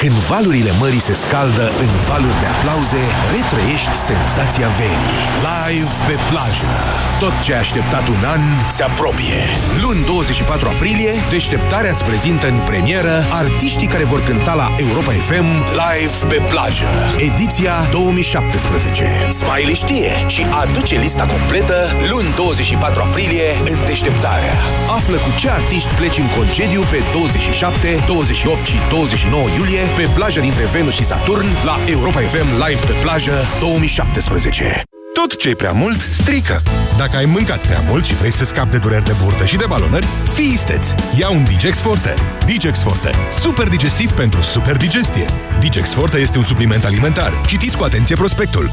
Când 0.03 0.15
valurile 0.15 0.71
mării 0.79 0.99
se 0.99 1.13
scaldă 1.13 1.71
în 1.83 1.89
valuri 2.07 2.39
de 2.41 2.47
aplauze, 2.55 3.01
retrăiești 3.35 3.95
senzația 3.95 4.67
verii. 4.67 5.17
Live 5.49 5.93
pe 6.07 6.15
plajă. 6.29 6.73
Tot 7.19 7.35
ce 7.43 7.53
ai 7.53 7.59
așteptat 7.59 8.07
un 8.07 8.23
an 8.35 8.41
se 8.69 8.83
apropie. 8.83 9.39
Luni 9.81 10.05
24 10.05 10.67
aprilie, 10.67 11.11
Deșteptarea 11.29 11.91
îți 11.91 12.05
prezintă 12.05 12.47
în 12.47 12.59
premieră 12.69 13.15
artiștii 13.31 13.87
care 13.87 14.03
vor 14.03 14.23
cânta 14.23 14.53
la 14.53 14.67
Europa 14.77 15.11
FM 15.11 15.49
Live 15.81 16.15
pe 16.27 16.39
plajă. 16.49 16.91
Ediția 17.17 17.73
2017. 17.91 19.27
Smiley 19.29 19.75
știe 19.83 20.11
și 20.27 20.45
aduce 20.63 20.95
lista 20.95 21.25
completă 21.25 21.77
luni 22.11 22.33
24 22.35 23.01
aprilie 23.01 23.47
în 23.71 23.77
Deșteptarea. 23.85 24.55
Află 24.97 25.17
cu 25.17 25.31
ce 25.39 25.49
artiști 25.49 25.93
pleci 25.95 26.17
în 26.17 26.29
concediu 26.37 26.81
pe 26.91 26.99
27, 27.13 28.03
28 28.05 28.65
și 28.65 28.77
29 28.89 29.47
iulie 29.57 29.83
pe 29.95 30.09
plaja 30.13 30.41
dintre 30.41 30.65
Venus 30.65 30.93
și 30.93 31.03
Saturn 31.03 31.45
la 31.65 31.77
Europa 31.85 32.19
FM 32.19 32.47
Live 32.67 32.85
pe 32.85 32.93
plajă 33.01 33.31
2017. 33.59 34.83
Tot 35.13 35.35
ce 35.35 35.49
e 35.49 35.55
prea 35.55 35.71
mult, 35.71 36.07
strică. 36.11 36.61
Dacă 36.97 37.17
ai 37.17 37.25
mâncat 37.25 37.65
prea 37.65 37.83
mult 37.87 38.05
și 38.05 38.15
vrei 38.15 38.31
să 38.31 38.45
scapi 38.45 38.71
de 38.71 38.77
dureri 38.77 39.03
de 39.05 39.13
burtă 39.23 39.45
și 39.45 39.55
de 39.55 39.65
balonări, 39.67 40.07
fii 40.33 40.51
isteț. 40.51 40.87
Ia 41.17 41.29
un 41.29 41.43
Digex 41.43 41.81
Forte. 41.81 42.15
Digex 42.45 42.81
Forte. 42.81 43.11
Super 43.31 43.67
digestiv 43.67 44.11
pentru 44.11 44.41
super 44.41 44.77
digestie. 44.77 45.25
Digex 45.59 45.93
Forte 45.93 46.17
este 46.17 46.37
un 46.37 46.43
supliment 46.43 46.85
alimentar. 46.85 47.41
Citiți 47.47 47.77
cu 47.77 47.83
atenție 47.83 48.15
prospectul. 48.15 48.71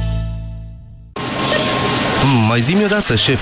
Mm, 2.25 2.47
mai 2.47 2.61
zi-mi 2.61 2.85
odată, 2.85 3.16
șef. 3.16 3.41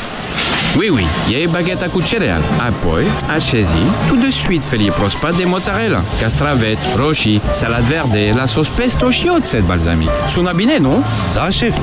Oui, 0.76 0.88
oui, 0.88 1.06
iei 1.30 1.46
bagheta 1.46 1.86
cu 1.86 2.02
cereal. 2.02 2.40
Apoi, 2.58 3.02
așezi 3.34 3.76
tout 4.08 4.20
de 4.20 4.30
suite 4.30 4.64
felie 4.68 4.90
prospat 4.90 5.36
de 5.36 5.44
mozzarella, 5.44 6.00
castraveți, 6.20 6.88
roșii, 6.96 7.42
salad 7.50 7.82
verde, 7.82 8.32
la 8.36 8.46
sos 8.46 8.68
pesto 8.68 9.10
și 9.10 9.30
oțet 9.36 9.62
balsamic. 9.62 10.08
Sună 10.30 10.52
bine, 10.56 10.78
nu? 10.78 11.04
Da, 11.34 11.48
șef. 11.48 11.76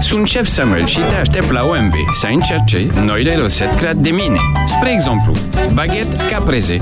Sunt 0.00 0.26
șef 0.26 0.46
Samuel 0.46 0.86
și 0.86 0.98
te 0.98 1.14
aștept 1.14 1.50
la 1.50 1.64
OMV 1.64 1.94
să 2.12 2.26
încerce 2.26 2.86
noile 3.04 3.34
rețete 3.34 3.76
create 3.76 3.98
de 4.00 4.10
mine. 4.10 4.38
Spre 4.66 4.92
exemplu, 4.92 5.32
baguette 5.72 6.16
caprese 6.30 6.78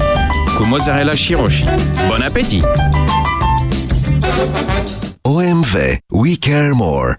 cu 0.56 0.66
mozzarella 0.66 1.12
și 1.12 1.34
roșii. 1.34 1.68
Bon 2.08 2.24
appétit! 2.28 2.64
OMV. 5.22 5.74
We 6.08 6.34
care 6.40 6.70
more. 6.72 7.18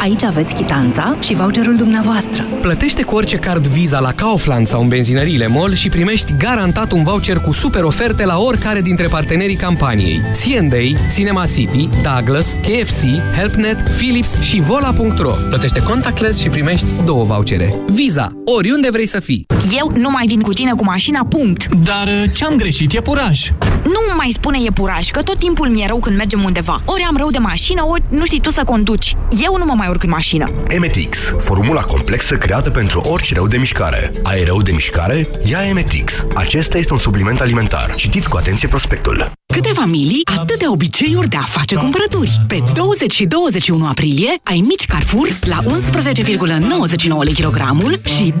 Aici 0.00 0.22
aveți 0.22 0.54
chitanța 0.54 1.16
și 1.20 1.34
voucherul 1.34 1.76
dumneavoastră. 1.76 2.44
Plătește 2.60 3.02
cu 3.02 3.14
orice 3.14 3.36
card 3.36 3.66
Visa 3.66 3.98
la 3.98 4.12
Kaufland 4.12 4.66
sau 4.66 4.80
în 4.82 4.88
benzinăriile 4.88 5.46
MOL 5.46 5.74
și 5.74 5.88
primești 5.88 6.34
garantat 6.38 6.92
un 6.92 7.02
voucher 7.02 7.38
cu 7.38 7.52
super 7.52 7.82
oferte 7.82 8.24
la 8.24 8.38
oricare 8.38 8.80
dintre 8.80 9.06
partenerii 9.06 9.56
campaniei. 9.56 10.20
C&A, 10.20 11.12
Cinema 11.14 11.46
City, 11.46 11.88
Douglas, 12.02 12.52
KFC, 12.62 13.02
HelpNet, 13.36 13.76
Philips 13.96 14.40
și 14.40 14.60
Vola.ro. 14.60 15.32
Plătește 15.48 15.82
contactless 15.82 16.40
și 16.40 16.48
primești 16.48 16.86
două 17.04 17.24
vouchere. 17.24 17.74
Visa, 17.86 18.32
oriunde 18.56 18.90
vrei 18.90 19.06
să 19.06 19.20
fii. 19.20 19.46
Eu 19.78 19.92
nu 19.96 20.10
mai 20.10 20.26
vin 20.26 20.40
cu 20.40 20.52
tine 20.52 20.72
cu 20.72 20.84
mașina, 20.84 21.26
punct. 21.26 21.74
Dar 21.74 22.06
uh, 22.06 22.30
ce-am 22.34 22.56
greșit 22.56 22.92
e 22.92 23.00
puraj. 23.00 23.50
Nu 23.88 24.14
mai 24.16 24.30
spune 24.34 24.58
e 24.66 24.70
puraj, 24.70 25.08
că 25.10 25.22
tot 25.22 25.38
timpul 25.38 25.68
mi-e 25.68 25.86
rău 25.86 25.98
când 25.98 26.16
mergem 26.16 26.42
undeva. 26.44 26.80
Ori 26.84 27.02
am 27.08 27.16
rău 27.16 27.30
de 27.30 27.38
mașină, 27.38 27.84
ori 27.86 28.02
nu 28.08 28.24
știi 28.24 28.40
tu 28.40 28.50
să 28.50 28.62
conduci. 28.64 29.16
Eu 29.42 29.56
nu 29.58 29.64
mă 29.64 29.74
mai 29.76 29.88
urc 29.88 30.02
în 30.02 30.08
mașină. 30.08 30.50
Emetix, 30.68 31.18
formula 31.38 31.80
complexă 31.80 32.34
creată 32.36 32.70
pentru 32.70 33.00
orice 33.00 33.34
rău 33.34 33.46
de 33.46 33.56
mișcare. 33.56 34.10
Ai 34.22 34.44
rău 34.44 34.62
de 34.62 34.72
mișcare? 34.72 35.28
Ia 35.44 35.58
Emetix. 35.68 36.24
Acesta 36.34 36.78
este 36.78 36.92
un 36.92 36.98
supliment 36.98 37.40
alimentar. 37.40 37.94
Citiți 37.94 38.28
cu 38.28 38.36
atenție 38.36 38.68
prospectul. 38.68 39.32
Câte 39.54 39.70
familii, 39.74 40.20
atâtea 40.38 40.70
obiceiuri 40.70 41.28
de 41.28 41.36
a 41.36 41.44
face 41.44 41.74
cumpărături. 41.74 42.40
Pe 42.46 42.62
20 42.74 43.12
și 43.12 43.24
21 43.24 43.86
aprilie 43.86 44.30
ai 44.42 44.64
mici 44.68 44.84
Carrefour 44.84 45.28
la 45.40 45.58
11,99 45.62 47.22
lei 47.22 47.32
kilogramul 47.32 48.00
și 48.16 48.32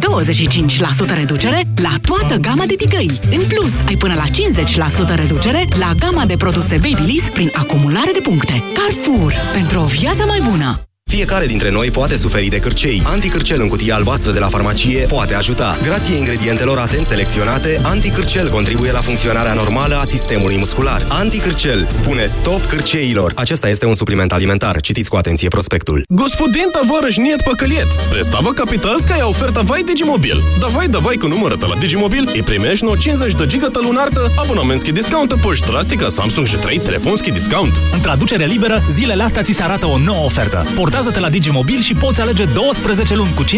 25% 1.12 1.14
reducere 1.14 1.62
la 1.82 1.92
toată 2.06 2.36
gama 2.36 2.64
de 2.66 2.74
ticăi. 2.74 3.18
În 3.30 3.42
plus, 3.48 3.72
ai 3.86 3.94
până 3.94 4.14
la 4.14 4.24
50% 4.24 5.14
reducere 5.14 5.37
la 5.78 5.94
gama 5.98 6.26
de 6.26 6.36
produse 6.36 6.76
Babyliss 6.76 7.28
prin 7.28 7.50
acumulare 7.54 8.10
de 8.12 8.20
puncte. 8.20 8.62
Carrefour, 8.74 9.32
pentru 9.52 9.80
o 9.80 9.84
viață 9.84 10.24
mai 10.26 10.40
bună! 10.50 10.87
Fiecare 11.15 11.45
dintre 11.45 11.71
noi 11.71 11.91
poate 11.91 12.15
suferi 12.15 12.47
de 12.47 12.59
cârcei. 12.59 13.01
Anticârcel 13.05 13.61
în 13.61 13.67
cutia 13.67 13.95
albastră 13.95 14.31
de 14.31 14.39
la 14.39 14.47
farmacie 14.47 15.05
poate 15.05 15.33
ajuta. 15.33 15.77
Grație 15.83 16.15
ingredientelor 16.15 16.77
atent 16.77 17.05
selecționate, 17.05 17.79
Anticârcel 17.83 18.49
contribuie 18.49 18.91
la 18.91 18.99
funcționarea 18.99 19.53
normală 19.53 19.95
a 19.95 20.03
sistemului 20.03 20.57
muscular. 20.57 21.05
Anticârcel 21.09 21.85
spune 21.89 22.25
stop 22.25 22.65
cârceilor. 22.65 23.31
Acesta 23.35 23.69
este 23.69 23.85
un 23.85 23.93
supliment 23.93 24.31
alimentar. 24.31 24.81
Citiți 24.81 25.09
cu 25.09 25.15
atenție 25.15 25.47
prospectul. 25.47 26.03
Господин 26.07 26.69
товарищ 26.71 27.15
нет 27.17 27.41
поколет. 27.43 27.89
Представа 28.09 28.49
капитальская 28.53 29.23
оферта 29.23 29.61
Вай 29.61 29.83
Digimobil. 29.83 30.41
Давай, 30.59 30.87
давай 30.87 31.15
cu 31.15 31.27
numărătă 31.27 31.65
la 31.65 31.75
Digimobil 31.75 32.29
и 32.35 32.41
primești 32.41 32.85
no 32.85 32.95
50 32.95 33.33
de 33.33 33.45
giga 33.45 33.69
lunartă, 33.73 34.31
abonamentski 34.35 34.91
discount, 34.91 35.33
poși 35.33 35.61
drastica 35.61 36.09
Samsung 36.09 36.47
și 36.47 36.55
3 36.55 36.79
telefonski 36.79 37.31
discount. 37.31 37.81
În 37.93 37.99
traducere 37.99 38.45
liberă, 38.45 38.83
zilele 38.91 39.23
astea 39.23 39.41
ți 39.41 39.51
se 39.51 39.63
arată 39.63 39.85
o 39.85 39.97
nouă 39.97 40.25
ofertă. 40.25 40.65
Portează-te 40.98 41.26
la 41.26 41.32
Digimobil 41.38 41.80
și 41.80 41.94
poți 41.94 42.20
alege 42.20 42.44
12 42.44 43.14
luni 43.14 43.34
cu 43.34 43.44
50% 43.44 43.48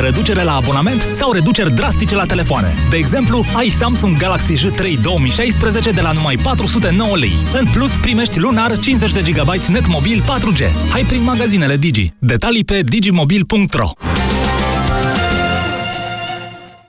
reducere 0.00 0.42
la 0.42 0.54
abonament 0.54 1.08
sau 1.12 1.32
reduceri 1.32 1.74
drastice 1.74 2.14
la 2.14 2.24
telefoane. 2.24 2.74
De 2.90 2.96
exemplu, 2.96 3.44
ai 3.54 3.68
Samsung 3.68 4.16
Galaxy 4.16 4.54
J3 4.54 5.00
2016 5.02 5.90
de 5.90 6.00
la 6.00 6.12
numai 6.12 6.36
409 6.36 7.16
lei. 7.16 7.32
În 7.58 7.66
plus, 7.72 7.90
primești 7.90 8.38
lunar 8.38 8.78
50 8.78 9.12
de 9.12 9.30
GB 9.30 9.50
net 9.68 9.86
mobil 9.86 10.22
4G. 10.22 10.90
Hai 10.90 11.02
prin 11.02 11.22
magazinele 11.22 11.76
Digi. 11.76 12.12
Detalii 12.18 12.64
pe 12.64 12.80
digimobil.ro 12.82 13.92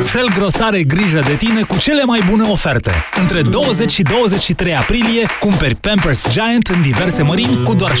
Selgros 0.00 0.54
are 0.60 0.82
grijă 0.82 1.20
de 1.26 1.34
tine 1.34 1.62
cu 1.62 1.78
cele 1.78 2.04
mai 2.04 2.22
bune 2.30 2.42
oferte. 2.42 2.92
Între 3.20 3.42
20 3.42 3.90
și 3.90 4.02
23 4.02 4.76
aprilie 4.76 5.26
cumperi 5.40 5.74
Pampers 5.74 6.30
Giant 6.30 6.66
în 6.66 6.82
diverse 6.82 7.22
mărimi 7.22 7.62
cu 7.64 7.74
doar 7.74 7.92
65,49 7.92 7.98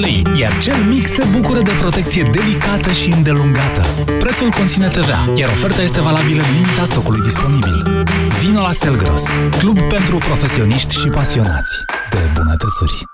lei, 0.00 0.22
iar 0.40 0.58
cel 0.58 0.76
mic 0.76 1.06
se 1.06 1.24
bucură 1.24 1.60
de 1.62 1.72
protecție 1.80 2.28
delicată 2.32 2.92
și 2.92 3.10
îndelungată. 3.10 3.86
Prețul 4.18 4.50
conține 4.50 4.86
TVA, 4.86 5.32
iar 5.34 5.48
oferta 5.48 5.82
este 5.82 6.00
valabilă 6.00 6.42
în 6.42 6.52
limita 6.54 6.84
stocului 6.84 7.20
disponibil. 7.20 8.04
Vino 8.42 8.60
la 8.60 8.72
Selgros, 8.72 9.22
club 9.58 9.78
pentru 9.78 10.16
profesioniști 10.18 10.98
și 10.98 11.08
pasionați 11.08 11.84
de 12.10 12.18
bunătățuri. 12.34 13.13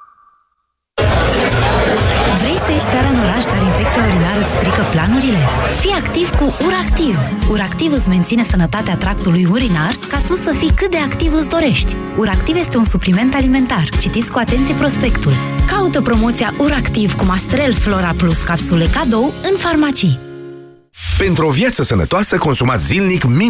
Vrei 2.41 2.59
să 2.65 2.71
ieși 2.71 2.91
seara 2.93 3.09
în 3.09 3.19
oraș, 3.19 3.45
dar 3.45 3.63
infecția 3.71 4.03
urinară 4.09 4.41
îți 4.41 4.55
strică 4.57 4.83
planurile? 4.91 5.43
Fii 5.81 5.99
activ 6.03 6.31
cu 6.31 6.45
URACTIV! 6.67 7.17
URACTIV 7.51 7.93
îți 7.93 8.09
menține 8.09 8.45
sănătatea 8.45 8.97
tractului 8.97 9.47
urinar 9.51 9.95
ca 10.09 10.19
tu 10.27 10.35
să 10.35 10.55
fii 10.59 10.73
cât 10.75 10.91
de 10.91 10.97
activ 10.99 11.33
îți 11.33 11.49
dorești. 11.49 11.97
URACTIV 12.19 12.57
este 12.57 12.77
un 12.77 12.85
supliment 12.85 13.35
alimentar. 13.35 13.89
Citiți 14.01 14.31
cu 14.31 14.39
atenție 14.39 14.75
prospectul. 14.75 15.33
Caută 15.67 16.01
promoția 16.01 16.55
URACTIV 16.59 17.15
cu 17.15 17.25
Mastrel 17.25 17.73
Flora 17.73 18.13
Plus 18.17 18.39
capsule 18.43 18.87
cadou 18.87 19.33
în 19.51 19.57
farmacii. 19.59 20.19
Pentru 21.19 21.47
o 21.47 21.51
viață 21.51 21.83
sănătoasă, 21.83 22.37
consumați 22.37 22.87
zilnic 22.87 23.25
minim 23.25 23.49